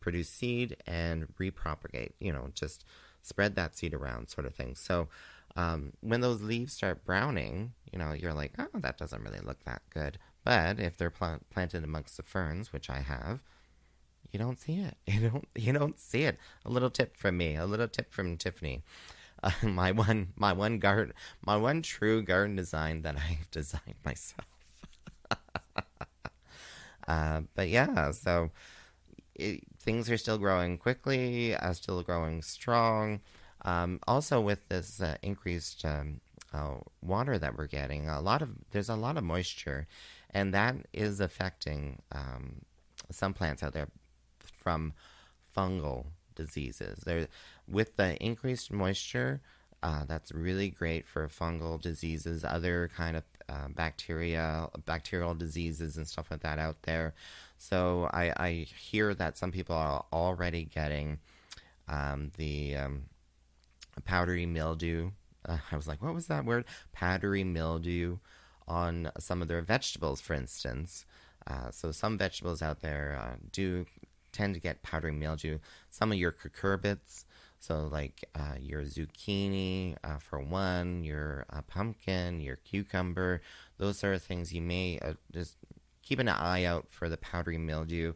produce 0.00 0.28
seed 0.28 0.76
and 0.86 1.26
repropagate. 1.40 2.12
You 2.20 2.32
know, 2.32 2.50
just 2.54 2.84
spread 3.22 3.54
that 3.56 3.76
seed 3.76 3.94
around, 3.94 4.30
sort 4.30 4.46
of 4.46 4.54
thing. 4.54 4.74
So 4.74 5.08
um, 5.56 5.92
when 6.00 6.20
those 6.20 6.42
leaves 6.42 6.72
start 6.72 7.04
browning, 7.04 7.72
you 7.92 7.98
know, 7.98 8.12
you're 8.12 8.34
like, 8.34 8.52
oh, 8.58 8.68
that 8.74 8.98
doesn't 8.98 9.22
really 9.22 9.40
look 9.40 9.64
that 9.64 9.82
good. 9.90 10.18
But 10.44 10.78
if 10.78 10.96
they're 10.96 11.10
plant- 11.10 11.48
planted 11.50 11.82
amongst 11.82 12.16
the 12.16 12.22
ferns, 12.22 12.72
which 12.72 12.88
I 12.88 13.00
have, 13.00 13.42
you 14.36 14.44
don't 14.44 14.60
see 14.60 14.80
it. 14.80 14.96
You 15.06 15.30
don't. 15.30 15.48
You 15.54 15.72
don't 15.72 15.98
see 15.98 16.24
it. 16.24 16.36
A 16.66 16.70
little 16.70 16.90
tip 16.90 17.16
from 17.16 17.38
me. 17.38 17.56
A 17.56 17.64
little 17.64 17.88
tip 17.88 18.12
from 18.12 18.36
Tiffany. 18.36 18.82
Uh, 19.42 19.50
my 19.62 19.92
one, 19.92 20.34
my 20.36 20.52
one 20.52 20.78
garden, 20.78 21.14
my 21.40 21.56
one 21.56 21.80
true 21.80 22.22
garden 22.22 22.54
design 22.54 23.00
that 23.02 23.16
I've 23.28 23.50
designed 23.50 24.00
myself. 24.04 24.46
uh, 27.08 27.40
but 27.54 27.68
yeah, 27.70 28.10
so 28.10 28.50
it, 29.34 29.64
things 29.80 30.10
are 30.10 30.18
still 30.18 30.36
growing 30.36 30.76
quickly. 30.76 31.54
Uh, 31.54 31.72
still 31.72 32.02
growing 32.02 32.42
strong. 32.42 33.20
Um, 33.64 34.00
also, 34.06 34.38
with 34.38 34.68
this 34.68 35.00
uh, 35.00 35.16
increased 35.22 35.82
um, 35.86 36.20
uh, 36.52 36.74
water 37.00 37.38
that 37.38 37.56
we're 37.56 37.68
getting, 37.68 38.06
a 38.06 38.20
lot 38.20 38.42
of 38.42 38.50
there's 38.70 38.90
a 38.90 38.96
lot 38.96 39.16
of 39.16 39.24
moisture, 39.24 39.86
and 40.28 40.52
that 40.52 40.76
is 40.92 41.20
affecting 41.20 42.02
um, 42.12 42.66
some 43.10 43.32
plants 43.32 43.62
out 43.62 43.72
there 43.72 43.88
from 44.66 44.92
fungal 45.56 46.06
diseases. 46.34 47.04
There, 47.06 47.28
with 47.68 47.94
the 47.94 48.16
increased 48.20 48.72
moisture, 48.72 49.40
uh, 49.80 50.02
that's 50.08 50.32
really 50.32 50.70
great 50.70 51.06
for 51.06 51.28
fungal 51.28 51.80
diseases, 51.80 52.44
other 52.44 52.90
kind 52.96 53.16
of 53.16 53.22
uh, 53.48 53.68
bacteria, 53.68 54.68
bacterial 54.84 55.34
diseases, 55.34 55.96
and 55.96 56.08
stuff 56.08 56.32
like 56.32 56.40
that 56.40 56.58
out 56.58 56.82
there. 56.82 57.14
So 57.58 58.10
I, 58.12 58.32
I 58.36 58.50
hear 58.76 59.14
that 59.14 59.38
some 59.38 59.52
people 59.52 59.76
are 59.76 60.04
already 60.12 60.64
getting 60.64 61.20
um, 61.86 62.32
the 62.36 62.74
um, 62.74 63.04
powdery 64.04 64.46
mildew. 64.46 65.12
Uh, 65.48 65.58
I 65.70 65.76
was 65.76 65.86
like, 65.86 66.02
what 66.02 66.12
was 66.12 66.26
that 66.26 66.44
word? 66.44 66.64
Powdery 66.92 67.44
mildew 67.44 68.18
on 68.66 69.12
some 69.20 69.42
of 69.42 69.46
their 69.46 69.62
vegetables, 69.62 70.20
for 70.20 70.34
instance. 70.34 71.06
Uh, 71.46 71.70
so 71.70 71.92
some 71.92 72.18
vegetables 72.18 72.62
out 72.62 72.80
there 72.80 73.16
uh, 73.22 73.36
do 73.52 73.86
tend 74.36 74.54
to 74.54 74.60
get 74.60 74.82
powdery 74.82 75.12
mildew. 75.12 75.58
Some 75.90 76.12
of 76.12 76.18
your 76.18 76.32
cucurbits, 76.32 77.24
so 77.58 77.88
like 77.90 78.28
uh, 78.34 78.56
your 78.60 78.82
zucchini 78.82 79.96
uh, 80.04 80.18
for 80.18 80.40
one, 80.40 81.04
your 81.04 81.46
uh, 81.50 81.62
pumpkin, 81.62 82.40
your 82.40 82.56
cucumber, 82.56 83.40
those 83.78 83.98
sort 83.98 84.14
of 84.14 84.22
things. 84.22 84.52
You 84.52 84.60
may 84.60 84.98
uh, 85.00 85.14
just 85.32 85.56
keep 86.02 86.18
an 86.18 86.28
eye 86.28 86.64
out 86.64 86.86
for 86.90 87.08
the 87.08 87.16
powdery 87.16 87.58
mildew. 87.58 88.12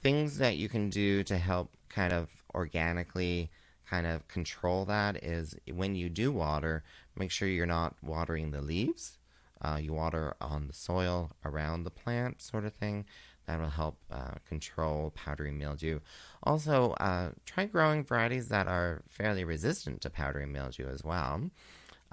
Things 0.00 0.38
that 0.38 0.56
you 0.56 0.68
can 0.68 0.90
do 0.90 1.22
to 1.24 1.38
help 1.38 1.76
kind 1.88 2.12
of 2.12 2.28
organically 2.54 3.50
kind 3.88 4.06
of 4.06 4.26
control 4.28 4.84
that 4.84 5.22
is 5.22 5.56
when 5.72 5.94
you 5.94 6.08
do 6.08 6.30
water, 6.32 6.84
make 7.16 7.30
sure 7.30 7.48
you're 7.48 7.66
not 7.66 7.96
watering 8.02 8.50
the 8.50 8.60
leaves. 8.60 9.18
Uh, 9.60 9.78
you 9.80 9.92
water 9.92 10.34
on 10.40 10.68
the 10.68 10.72
soil 10.72 11.32
around 11.44 11.82
the 11.82 11.90
plant, 11.90 12.40
sort 12.40 12.64
of 12.64 12.72
thing. 12.74 13.04
That 13.48 13.60
will 13.60 13.70
help 13.70 13.96
uh, 14.12 14.34
control 14.46 15.10
powdery 15.16 15.52
mildew. 15.52 16.00
Also, 16.42 16.92
uh, 17.00 17.30
try 17.46 17.64
growing 17.64 18.04
varieties 18.04 18.48
that 18.48 18.68
are 18.68 19.00
fairly 19.08 19.42
resistant 19.42 20.02
to 20.02 20.10
powdery 20.10 20.44
mildew 20.44 20.86
as 20.86 21.02
well. 21.02 21.50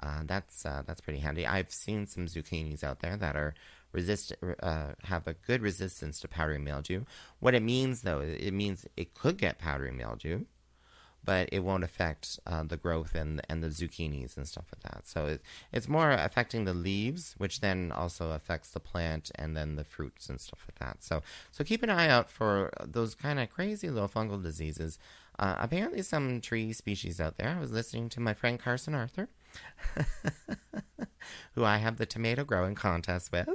Uh, 0.00 0.22
that's 0.24 0.64
uh, 0.64 0.82
that's 0.86 1.02
pretty 1.02 1.18
handy. 1.18 1.46
I've 1.46 1.70
seen 1.70 2.06
some 2.06 2.24
zucchinis 2.24 2.82
out 2.82 3.00
there 3.00 3.18
that 3.18 3.36
are 3.36 3.54
resist 3.92 4.32
uh, 4.62 4.92
have 5.04 5.26
a 5.26 5.34
good 5.34 5.60
resistance 5.60 6.20
to 6.20 6.28
powdery 6.28 6.58
mildew. 6.58 7.04
What 7.38 7.54
it 7.54 7.62
means, 7.62 8.00
though, 8.00 8.20
it 8.20 8.52
means 8.52 8.86
it 8.96 9.12
could 9.12 9.36
get 9.36 9.58
powdery 9.58 9.92
mildew 9.92 10.46
but 11.26 11.48
it 11.52 11.58
won't 11.58 11.84
affect 11.84 12.38
uh, 12.46 12.62
the 12.62 12.76
growth 12.76 13.14
and 13.14 13.42
and 13.48 13.62
the 13.62 13.68
zucchinis 13.68 14.36
and 14.36 14.48
stuff 14.48 14.66
like 14.74 14.90
that. 14.90 15.06
So 15.06 15.26
it, 15.26 15.42
it's 15.72 15.88
more 15.88 16.12
affecting 16.12 16.64
the 16.64 16.72
leaves, 16.72 17.34
which 17.36 17.60
then 17.60 17.92
also 17.92 18.30
affects 18.30 18.70
the 18.70 18.80
plant 18.80 19.30
and 19.34 19.56
then 19.56 19.76
the 19.76 19.84
fruits 19.84 20.28
and 20.30 20.40
stuff 20.40 20.64
like 20.68 20.78
that. 20.78 21.02
So 21.02 21.22
so 21.50 21.64
keep 21.64 21.82
an 21.82 21.90
eye 21.90 22.08
out 22.08 22.30
for 22.30 22.72
those 22.82 23.14
kind 23.14 23.38
of 23.40 23.50
crazy 23.50 23.90
little 23.90 24.08
fungal 24.08 24.42
diseases. 24.42 24.98
Uh, 25.38 25.56
apparently, 25.58 26.00
some 26.00 26.40
tree 26.40 26.72
species 26.72 27.20
out 27.20 27.36
there. 27.36 27.50
I 27.50 27.60
was 27.60 27.70
listening 27.70 28.08
to 28.10 28.20
my 28.20 28.32
friend 28.32 28.58
Carson 28.58 28.94
Arthur. 28.94 29.28
who 31.54 31.64
I 31.64 31.78
have 31.78 31.96
the 31.96 32.06
tomato 32.06 32.44
growing 32.44 32.74
contest 32.74 33.32
with, 33.32 33.48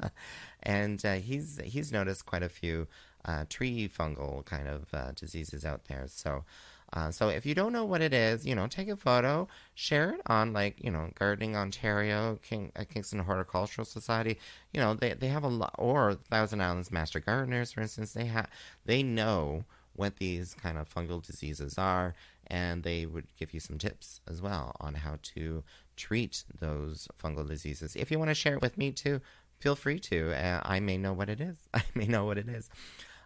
and 0.62 1.04
uh, 1.04 1.14
he's 1.14 1.60
he's 1.64 1.92
noticed 1.92 2.26
quite 2.26 2.42
a 2.42 2.48
few 2.48 2.86
uh, 3.24 3.44
tree 3.48 3.88
fungal 3.88 4.44
kind 4.44 4.68
of 4.68 4.92
uh, 4.92 5.12
diseases 5.12 5.64
out 5.64 5.84
there. 5.86 6.04
So 6.06 6.44
uh, 6.92 7.10
so 7.10 7.28
if 7.28 7.44
you 7.44 7.54
don't 7.54 7.72
know 7.72 7.84
what 7.84 8.00
it 8.00 8.14
is, 8.14 8.46
you 8.46 8.54
know, 8.54 8.66
take 8.66 8.88
a 8.88 8.96
photo, 8.96 9.46
share 9.74 10.12
it 10.12 10.20
on 10.26 10.52
like 10.52 10.82
you 10.82 10.90
know 10.90 11.10
Gardening 11.14 11.54
Ontario, 11.54 12.38
King, 12.42 12.72
uh, 12.76 12.84
Kingston 12.84 13.20
Horticultural 13.20 13.84
Society. 13.84 14.38
You 14.72 14.80
know, 14.80 14.94
they 14.94 15.12
they 15.12 15.28
have 15.28 15.44
a 15.44 15.48
lot, 15.48 15.74
or 15.78 16.14
Thousand 16.14 16.62
Islands 16.62 16.90
Master 16.90 17.20
Gardeners, 17.20 17.72
for 17.72 17.82
instance. 17.82 18.14
They 18.14 18.24
have 18.26 18.48
they 18.86 19.02
know 19.02 19.64
what 19.94 20.16
these 20.16 20.54
kind 20.54 20.78
of 20.78 20.92
fungal 20.92 21.22
diseases 21.24 21.76
are, 21.76 22.14
and 22.46 22.84
they 22.84 23.04
would 23.04 23.26
give 23.38 23.52
you 23.52 23.60
some 23.60 23.76
tips 23.76 24.20
as 24.26 24.40
well 24.40 24.74
on 24.80 24.94
how 24.94 25.18
to 25.22 25.64
treat 25.96 26.44
those 26.58 27.06
fungal 27.22 27.46
diseases. 27.46 27.96
If 27.96 28.10
you 28.10 28.18
want 28.18 28.30
to 28.30 28.34
share 28.34 28.54
it 28.54 28.62
with 28.62 28.78
me 28.78 28.92
too, 28.92 29.20
feel 29.58 29.76
free 29.76 29.98
to. 30.00 30.32
Uh, 30.32 30.62
I 30.64 30.80
may 30.80 30.96
know 30.96 31.12
what 31.12 31.28
it 31.28 31.40
is. 31.40 31.56
I 31.74 31.82
may 31.94 32.06
know 32.06 32.24
what 32.24 32.38
it 32.38 32.48
is. 32.48 32.70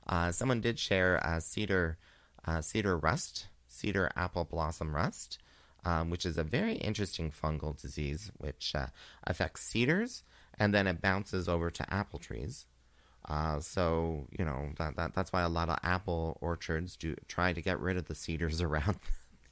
Uh, 0.05 0.33
someone 0.33 0.61
did 0.61 0.81
share 0.81 1.25
uh, 1.25 1.39
cedar 1.39 1.97
cedar 2.61 2.99
rust 2.99 3.47
cedar 3.73 4.11
apple 4.17 4.45
blossom 4.45 4.95
rust, 4.95 5.39
um, 5.85 6.11
which 6.11 6.27
is 6.27 6.39
a 6.39 6.45
very 6.45 6.75
interesting 6.75 7.31
fungal 7.31 7.81
disease 7.81 8.31
which 8.39 8.73
uh, 8.75 8.87
affects 9.25 9.63
cedars 9.63 10.23
and 10.59 10.75
then 10.75 10.87
it 10.87 11.01
bounces 11.01 11.49
over 11.49 11.71
to 11.71 11.93
apple 11.93 12.19
trees. 12.19 12.67
Uh, 13.29 13.61
so 13.61 14.27
you 14.37 14.45
know 14.45 14.71
that, 14.79 14.97
that 14.97 15.15
that's 15.15 15.33
why 15.33 15.43
a 15.43 15.49
lot 15.49 15.69
of 15.69 15.79
apple 15.85 16.37
orchards 16.41 16.97
do 16.97 17.15
try 17.29 17.53
to 17.53 17.63
get 17.63 17.79
rid 17.79 17.97
of 17.97 18.07
the 18.07 18.15
cedars 18.15 18.61
around 18.69 18.97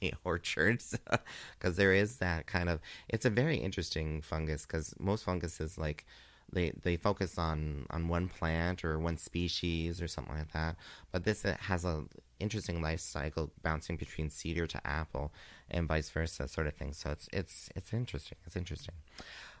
the 0.01 0.13
orchards 0.25 0.97
because 1.57 1.77
there 1.77 1.93
is 1.93 2.17
that 2.17 2.45
kind 2.47 2.67
of 2.69 2.79
it's 3.07 3.25
a 3.25 3.29
very 3.29 3.57
interesting 3.57 4.21
fungus 4.21 4.65
because 4.65 4.93
most 4.99 5.23
funguses 5.23 5.77
like 5.77 6.05
they 6.53 6.71
they 6.83 6.97
focus 6.97 7.37
on 7.37 7.85
on 7.89 8.07
one 8.07 8.27
plant 8.27 8.83
or 8.83 8.99
one 8.99 9.17
species 9.17 10.01
or 10.01 10.07
something 10.07 10.35
like 10.35 10.51
that. 10.53 10.75
But 11.11 11.23
this 11.23 11.43
has 11.43 11.85
a 11.85 12.05
interesting 12.39 12.81
life 12.81 12.99
cycle 12.99 13.51
bouncing 13.61 13.97
between 13.97 14.29
cedar 14.29 14.67
to 14.67 14.87
apple 14.87 15.31
and 15.69 15.87
vice 15.87 16.09
versa 16.09 16.47
sort 16.47 16.67
of 16.67 16.73
thing. 16.73 16.93
So 16.93 17.11
it's 17.11 17.29
it's 17.31 17.69
it's 17.75 17.93
interesting. 17.93 18.37
It's 18.45 18.55
interesting. 18.55 18.95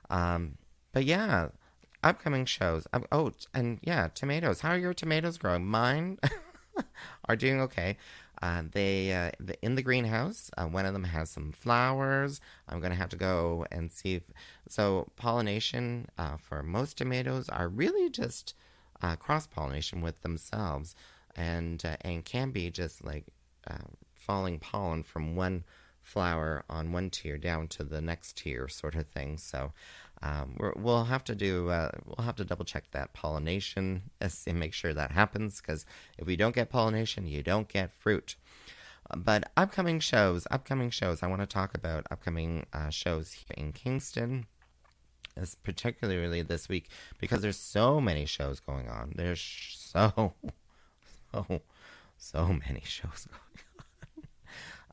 Um, 0.09 0.57
but 0.93 1.05
yeah 1.05 1.49
upcoming 2.03 2.45
shows. 2.45 2.87
Oh 3.11 3.31
and 3.53 3.79
yeah 3.81 4.07
tomatoes. 4.13 4.61
How 4.61 4.71
are 4.71 4.77
your 4.77 4.93
tomatoes 4.93 5.37
growing? 5.37 5.65
Mine 5.65 6.17
are 7.29 7.35
doing 7.35 7.61
okay 7.61 7.97
uh, 8.41 8.63
they 8.71 9.13
uh, 9.13 9.31
in 9.61 9.75
the 9.75 9.81
greenhouse. 9.81 10.49
Uh, 10.57 10.65
one 10.65 10.85
of 10.85 10.93
them 10.93 11.03
has 11.03 11.29
some 11.29 11.51
flowers. 11.51 12.41
I'm 12.67 12.79
gonna 12.79 12.95
have 12.95 13.09
to 13.09 13.15
go 13.17 13.65
and 13.71 13.91
see 13.91 14.15
if 14.15 14.23
so 14.67 15.09
pollination 15.15 16.07
uh, 16.17 16.37
for 16.37 16.63
most 16.63 16.97
tomatoes 16.97 17.49
are 17.49 17.67
really 17.67 18.09
just 18.09 18.55
uh, 19.01 19.15
cross 19.15 19.47
pollination 19.47 20.01
with 20.01 20.21
themselves, 20.21 20.95
and 21.35 21.83
uh, 21.85 21.97
and 22.01 22.25
can 22.25 22.51
be 22.51 22.69
just 22.71 23.03
like 23.05 23.25
falling 24.13 24.59
pollen 24.59 25.03
from 25.03 25.35
one 25.35 25.63
flower 26.01 26.63
on 26.69 26.91
one 26.91 27.09
tier 27.09 27.37
down 27.37 27.67
to 27.67 27.83
the 27.83 28.01
next 28.01 28.37
tier, 28.37 28.67
sort 28.67 28.95
of 28.95 29.07
thing. 29.07 29.37
So 29.37 29.71
um, 30.23 30.55
we 30.59 30.69
will 30.81 31.05
have 31.05 31.23
to 31.25 31.35
do 31.35 31.69
uh, 31.69 31.91
we'll 32.05 32.25
have 32.25 32.35
to 32.35 32.45
double 32.45 32.65
check 32.65 32.85
that 32.91 33.13
pollination 33.13 34.03
and 34.19 34.59
make 34.59 34.73
sure 34.73 34.93
that 34.93 35.11
happens 35.11 35.61
because 35.61 35.85
if 36.17 36.27
we 36.27 36.35
don't 36.35 36.55
get 36.55 36.69
pollination, 36.69 37.27
you 37.27 37.41
don't 37.41 37.67
get 37.67 37.91
fruit. 37.91 38.35
But 39.15 39.51
upcoming 39.57 39.99
shows, 39.99 40.47
upcoming 40.51 40.89
shows. 40.89 41.21
I 41.21 41.27
want 41.27 41.41
to 41.41 41.47
talk 41.47 41.75
about 41.75 42.07
upcoming 42.11 42.65
uh, 42.71 42.89
shows 42.89 43.33
here 43.33 43.55
in 43.57 43.73
Kingston. 43.73 44.45
particularly 45.63 46.41
this 46.41 46.69
week 46.69 46.89
because 47.19 47.41
there's 47.41 47.57
so 47.57 47.99
many 47.99 48.25
shows 48.25 48.59
going 48.59 48.89
on. 48.89 49.13
There's 49.15 49.41
so, 49.75 50.33
so, 51.31 51.61
so 52.17 52.47
many 52.47 52.83
shows 52.85 53.27
going 53.31 53.41
on. 53.55 53.70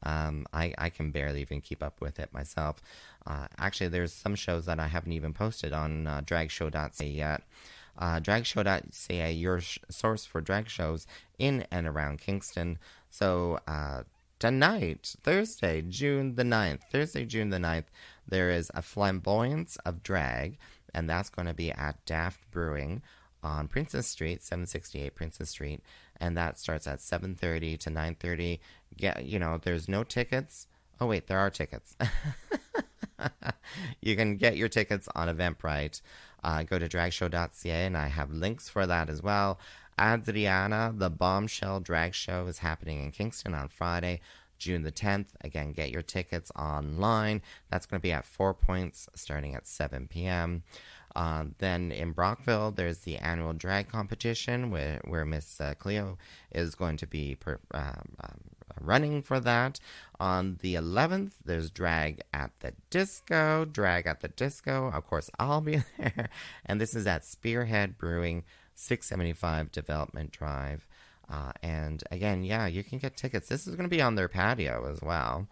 Um, 0.03 0.47
I, 0.53 0.75
I 0.79 0.91
can 0.91 1.11
barely 1.11 1.41
even 1.41 1.61
keep 1.61 1.83
up 1.83 2.01
with 2.01 2.19
it 2.19 2.33
myself. 2.33 2.81
Uh, 3.27 3.47
actually, 3.59 3.89
there's 3.89 4.13
some 4.13 4.35
shows 4.35 4.67
that 4.67 4.79
I 4.79 4.87
haven't 4.87 5.13
even 5.13 5.33
posted 5.33 5.73
on 5.73 6.07
uh, 6.07 6.21
dragshow.ca 6.23 7.07
yet. 7.07 7.43
Uh, 7.99 8.21
dragshow.ca, 8.21 9.33
your 9.33 9.61
sh- 9.61 9.79
source 9.91 10.25
for 10.25 10.41
drag 10.41 10.69
shows 10.69 11.07
in 11.39 11.67
and 11.71 11.87
around 11.87 12.21
Kingston. 12.21 12.79
So, 13.11 13.59
uh, 13.67 14.05
tonight, 14.39 15.17
Thursday, 15.23 15.83
June 15.83 16.37
the 16.37 16.45
9th, 16.45 16.83
Thursday, 16.93 17.25
June 17.25 17.51
the 17.51 17.59
9th, 17.59 17.87
there 18.27 18.51
is 18.51 18.71
a 18.73 18.83
flamboyance 18.83 19.77
of 19.85 20.03
drag, 20.03 20.59
and 20.95 21.11
that's 21.11 21.29
going 21.29 21.49
to 21.49 21.55
be 21.55 21.73
at 21.73 22.05
Daft 22.07 22.49
Brewing 22.53 23.03
on 23.43 23.69
Princess 23.69 24.07
Street, 24.07 24.43
768 24.43 25.15
Princess 25.15 25.51
Street, 25.51 25.81
and 26.21 26.37
that 26.37 26.59
starts 26.59 26.87
at 26.87 27.01
7:30 27.01 27.79
to 27.79 27.91
9:30. 27.91 28.59
Get, 28.97 29.25
you 29.25 29.39
know, 29.39 29.59
there's 29.63 29.89
no 29.89 30.05
tickets. 30.05 30.67
Oh 31.01 31.07
wait, 31.07 31.27
there 31.27 31.39
are 31.39 31.51
tickets. 31.51 31.97
you 34.01 34.17
can 34.17 34.37
get 34.37 34.57
your 34.57 34.69
tickets 34.69 35.09
on 35.15 35.29
Eventbrite. 35.29 36.01
Uh, 36.43 36.63
go 36.63 36.79
to 36.79 36.89
dragshow.ca, 36.89 37.87
and 37.87 37.97
I 37.97 38.09
have 38.09 38.33
links 38.33 38.69
for 38.69 38.87
that 38.87 39.11
as 39.11 39.23
well. 39.23 39.59
Adriana, 40.01 40.93
the 40.97 41.11
Bombshell 41.11 41.81
Drag 41.81 42.15
Show, 42.15 42.47
is 42.47 42.59
happening 42.59 43.03
in 43.03 43.11
Kingston 43.11 43.55
on 43.55 43.69
Friday, 43.69 44.21
June 44.59 44.83
the 44.83 44.93
10th. 44.93 45.27
Again, 45.41 45.73
get 45.73 45.91
your 45.91 46.03
tickets 46.03 46.53
online. 46.57 47.43
That's 47.71 47.87
going 47.87 48.01
to 48.01 48.03
be 48.03 48.13
at 48.13 48.25
Four 48.25 48.55
Points 48.55 49.09
starting 49.15 49.55
at 49.55 49.67
7 49.67 50.07
p.m. 50.07 50.63
Uh, 51.17 51.47
then 51.59 51.91
in 51.91 52.13
Brockville, 52.13 52.71
there's 52.71 52.99
the 52.99 53.17
annual 53.17 53.53
drag 53.53 53.89
competition 53.89 54.71
where, 54.71 55.01
where 55.05 55.25
Miss 55.25 55.61
uh, 55.61 55.75
Cleo 55.77 56.17
is 56.53 56.77
going 56.77 56.97
to 56.99 57.07
be 57.07 57.35
per, 57.35 57.59
um, 57.75 58.15
um, 58.23 58.41
running 58.81 59.23
for 59.23 59.41
that. 59.41 59.81
On 60.21 60.59
the 60.63 60.75
11th, 60.75 61.33
there's 61.45 61.71
drag 61.71 62.23
at 62.33 62.51
the 62.61 62.73
disco. 62.91 63.65
Drag 63.65 64.07
at 64.07 64.21
the 64.21 64.29
disco. 64.29 64.91
Of 64.93 65.07
course, 65.07 65.31
I'll 65.39 65.61
be 65.61 65.83
there. 65.99 66.29
And 66.67 66.81
this 66.81 66.95
is 66.95 67.07
at 67.07 67.25
Spearhead 67.25 67.99
Brewing, 67.99 68.45
675 68.75 69.71
Development 69.71 70.31
Drive. 70.31 70.87
Uh, 71.31 71.53
and 71.63 72.03
again, 72.11 72.43
yeah, 72.43 72.67
you 72.67 72.83
can 72.83 72.99
get 72.99 73.17
tickets. 73.17 73.49
This 73.49 73.67
is 73.67 73.75
going 73.75 73.89
to 73.89 73.95
be 73.95 74.01
on 74.01 74.15
their 74.15 74.29
patio 74.29 74.91
as 74.91 75.03
well, 75.03 75.47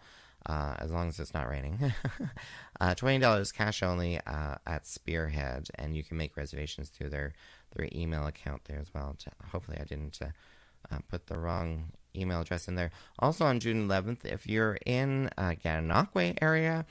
uh, 0.45 0.75
as 0.79 0.91
long 0.91 1.07
as 1.07 1.19
it's 1.19 1.33
not 1.33 1.49
raining. 1.49 1.93
uh, 2.81 2.95
$20 2.95 3.53
cash 3.53 3.83
only 3.83 4.19
uh, 4.25 4.55
at 4.65 4.87
Spearhead, 4.87 5.67
and 5.75 5.95
you 5.95 6.03
can 6.03 6.17
make 6.17 6.35
reservations 6.35 6.89
through 6.89 7.09
their, 7.09 7.33
their 7.75 7.87
email 7.93 8.25
account 8.25 8.65
there 8.65 8.79
as 8.79 8.93
well. 8.93 9.15
To, 9.19 9.31
hopefully, 9.51 9.77
I 9.79 9.83
didn't 9.83 10.19
uh, 10.21 10.29
uh, 10.91 10.99
put 11.09 11.27
the 11.27 11.37
wrong 11.37 11.91
email 12.17 12.41
address 12.41 12.67
in 12.67 12.75
there. 12.75 12.91
Also 13.19 13.45
on 13.45 13.59
June 13.59 13.87
11th, 13.87 14.25
if 14.25 14.47
you're 14.47 14.77
in 14.85 15.29
uh, 15.37 15.53
Gananoque 15.63 16.37
area, 16.41 16.85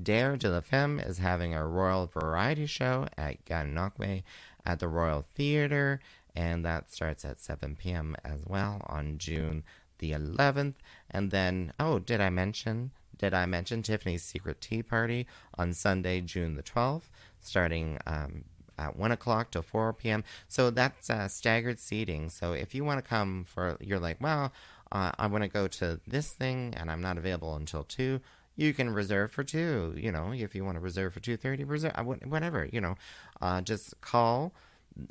Dare 0.00 0.36
de 0.36 0.48
la 0.48 0.60
Femme 0.60 0.98
is 1.00 1.18
having 1.18 1.54
a 1.54 1.66
royal 1.66 2.06
variety 2.06 2.66
show 2.66 3.06
at 3.16 3.44
Gananoque 3.44 4.22
at 4.64 4.78
the 4.78 4.88
Royal 4.88 5.24
Theater, 5.34 6.00
and 6.34 6.64
that 6.64 6.90
starts 6.92 7.24
at 7.24 7.40
7 7.40 7.76
p.m. 7.76 8.16
as 8.24 8.44
well 8.46 8.80
on 8.86 9.18
June 9.18 9.64
the 9.98 10.12
11th. 10.12 10.74
And 11.10 11.30
then, 11.30 11.72
oh, 11.78 11.98
did 11.98 12.20
I 12.20 12.30
mention? 12.30 12.90
Did 13.16 13.34
I 13.34 13.46
mention 13.46 13.82
Tiffany's 13.82 14.24
Secret 14.24 14.60
Tea 14.60 14.82
Party 14.82 15.26
on 15.56 15.74
Sunday, 15.74 16.20
June 16.20 16.56
the 16.56 16.62
12th, 16.62 17.10
starting 17.40 17.98
um, 18.06 18.44
at 18.78 18.96
1 18.96 19.12
o'clock 19.12 19.50
to 19.52 19.62
4 19.62 19.92
p.m. 19.92 20.24
So 20.48 20.70
that's 20.70 21.08
uh, 21.08 21.28
staggered 21.28 21.78
seating. 21.78 22.30
So 22.30 22.52
if 22.52 22.74
you 22.74 22.84
want 22.84 23.02
to 23.02 23.08
come 23.08 23.44
for, 23.44 23.76
you're 23.80 24.00
like, 24.00 24.20
well, 24.20 24.52
uh, 24.92 25.10
I 25.18 25.26
want 25.26 25.42
to 25.42 25.48
go 25.48 25.66
to 25.66 26.00
this 26.06 26.32
thing 26.32 26.74
and 26.76 26.90
I'm 26.90 27.02
not 27.02 27.18
available 27.18 27.56
until 27.56 27.82
2 27.84 28.20
you 28.54 28.74
can 28.74 28.90
reserve 28.90 29.30
for 29.30 29.44
two. 29.44 29.94
You 29.96 30.12
know, 30.12 30.32
if 30.32 30.54
you 30.54 30.64
want 30.64 30.76
to 30.76 30.80
reserve 30.80 31.14
for 31.14 31.20
two 31.20 31.36
thirty, 31.36 31.64
reserve 31.64 31.92
whatever. 32.26 32.68
You 32.70 32.80
know, 32.80 32.96
uh, 33.40 33.62
just 33.62 34.00
call 34.00 34.52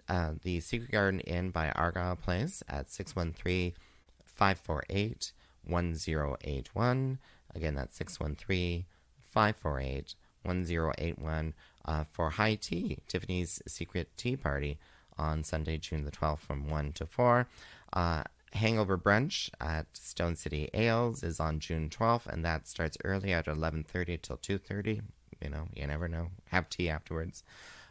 uh, 0.07 0.33
the 0.43 0.59
Secret 0.59 0.91
Garden 0.91 1.19
Inn 1.21 1.49
by 1.49 1.71
Argyle 1.71 2.15
Place 2.15 2.63
at 2.67 2.89
613 2.89 3.73
548 4.25 5.31
1081. 5.65 7.19
Again, 7.55 7.75
that's 7.75 7.97
613 7.97 8.85
548 9.19 10.15
1081 10.43 11.53
uh, 11.85 12.03
for 12.03 12.31
high 12.31 12.55
tea, 12.55 12.97
Tiffany's 13.07 13.61
Secret 13.67 14.09
Tea 14.17 14.35
Party 14.35 14.77
on 15.17 15.43
Sunday, 15.43 15.77
June 15.77 16.05
the 16.05 16.11
12th 16.11 16.39
from 16.39 16.69
1 16.69 16.93
to 16.93 17.05
4. 17.05 17.47
Hangover 18.53 18.97
Brunch 18.97 19.49
at 19.59 19.85
Stone 19.97 20.35
City 20.35 20.69
Ales 20.73 21.23
is 21.23 21.39
on 21.39 21.59
June 21.59 21.89
12th, 21.89 22.27
and 22.27 22.43
that 22.43 22.67
starts 22.67 22.97
early 23.03 23.31
at 23.33 23.45
11.30 23.45 24.21
till 24.21 24.37
2.30. 24.37 25.01
You 25.41 25.49
know, 25.49 25.67
you 25.73 25.87
never 25.87 26.07
know. 26.07 26.29
Have 26.49 26.69
tea 26.69 26.89
afterwards. 26.89 27.43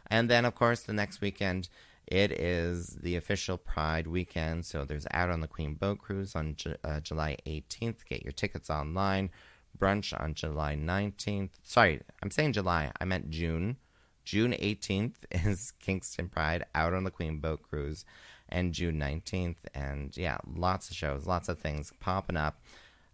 And 0.07 0.29
then, 0.29 0.45
of 0.45 0.55
course, 0.55 0.81
the 0.81 0.93
next 0.93 1.21
weekend, 1.21 1.69
it 2.07 2.31
is 2.31 2.97
the 3.01 3.15
official 3.15 3.57
Pride 3.57 4.07
weekend. 4.07 4.65
So 4.65 4.85
there's 4.85 5.07
Out 5.11 5.29
on 5.29 5.41
the 5.41 5.47
Queen 5.47 5.73
Boat 5.73 5.99
Cruise 5.99 6.35
on 6.35 6.55
Ju- 6.55 6.75
uh, 6.83 6.99
July 6.99 7.37
18th. 7.45 8.05
Get 8.07 8.23
your 8.23 8.33
tickets 8.33 8.69
online. 8.69 9.31
Brunch 9.77 10.13
on 10.21 10.33
July 10.33 10.75
19th. 10.75 11.51
Sorry, 11.63 12.01
I'm 12.21 12.31
saying 12.31 12.53
July. 12.53 12.91
I 12.99 13.05
meant 13.05 13.29
June. 13.29 13.77
June 14.23 14.51
18th 14.51 15.15
is 15.31 15.71
Kingston 15.79 16.29
Pride 16.29 16.65
Out 16.75 16.93
on 16.93 17.03
the 17.03 17.11
Queen 17.11 17.39
Boat 17.39 17.61
Cruise 17.63 18.05
and 18.51 18.73
June 18.73 18.99
19th. 18.99 19.57
And 19.73 20.15
yeah, 20.15 20.37
lots 20.55 20.89
of 20.89 20.95
shows, 20.95 21.25
lots 21.25 21.49
of 21.49 21.59
things 21.59 21.93
popping 21.99 22.37
up. 22.37 22.61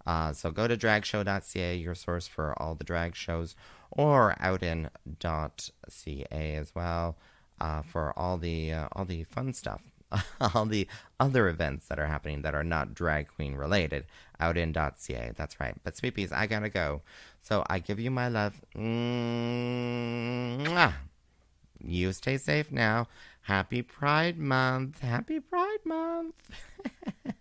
Uh, 0.06 0.32
so 0.34 0.52
go 0.52 0.67
to 0.67 0.78
dragshow.ca, 0.78 1.76
your 1.76 1.95
source 1.95 2.28
for 2.28 2.58
all 2.62 2.76
the 2.76 2.84
drag 2.86 3.15
shows, 3.15 3.56
or 3.91 4.36
outin.ca 4.39 4.89
as 6.32 6.73
well 6.73 7.17
uh, 7.60 7.82
for 7.82 8.13
all 8.17 8.38
the 8.38 8.71
uh, 8.71 8.88
all 8.93 9.04
the 9.06 9.23
fun 9.26 9.52
stuff, 9.54 9.82
all 10.54 10.65
the 10.65 10.88
other 11.19 11.50
events 11.50 11.88
that 11.88 12.00
are 12.00 12.06
happening 12.06 12.41
that 12.43 12.56
are 12.56 12.63
not 12.63 12.93
drag 12.93 13.28
queen 13.28 13.56
related. 13.56 14.06
Outin.ca, 14.39 15.32
that's 15.36 15.60
right. 15.60 15.76
But 15.84 15.95
Sweepies, 15.95 16.32
I 16.32 16.47
gotta 16.47 16.69
go. 16.69 17.02
So 17.41 17.65
I 17.69 17.80
give 17.80 18.00
you 18.00 18.12
my 18.12 18.30
love. 18.30 18.62
Mwah. 18.76 19.73
You 21.84 22.12
stay 22.12 22.38
safe 22.38 22.71
now. 22.71 23.08
Happy 23.47 23.81
Pride 23.81 24.38
Month. 24.38 24.99
Happy 24.99 25.39
Pride 25.39 25.86
Month. 25.86 26.51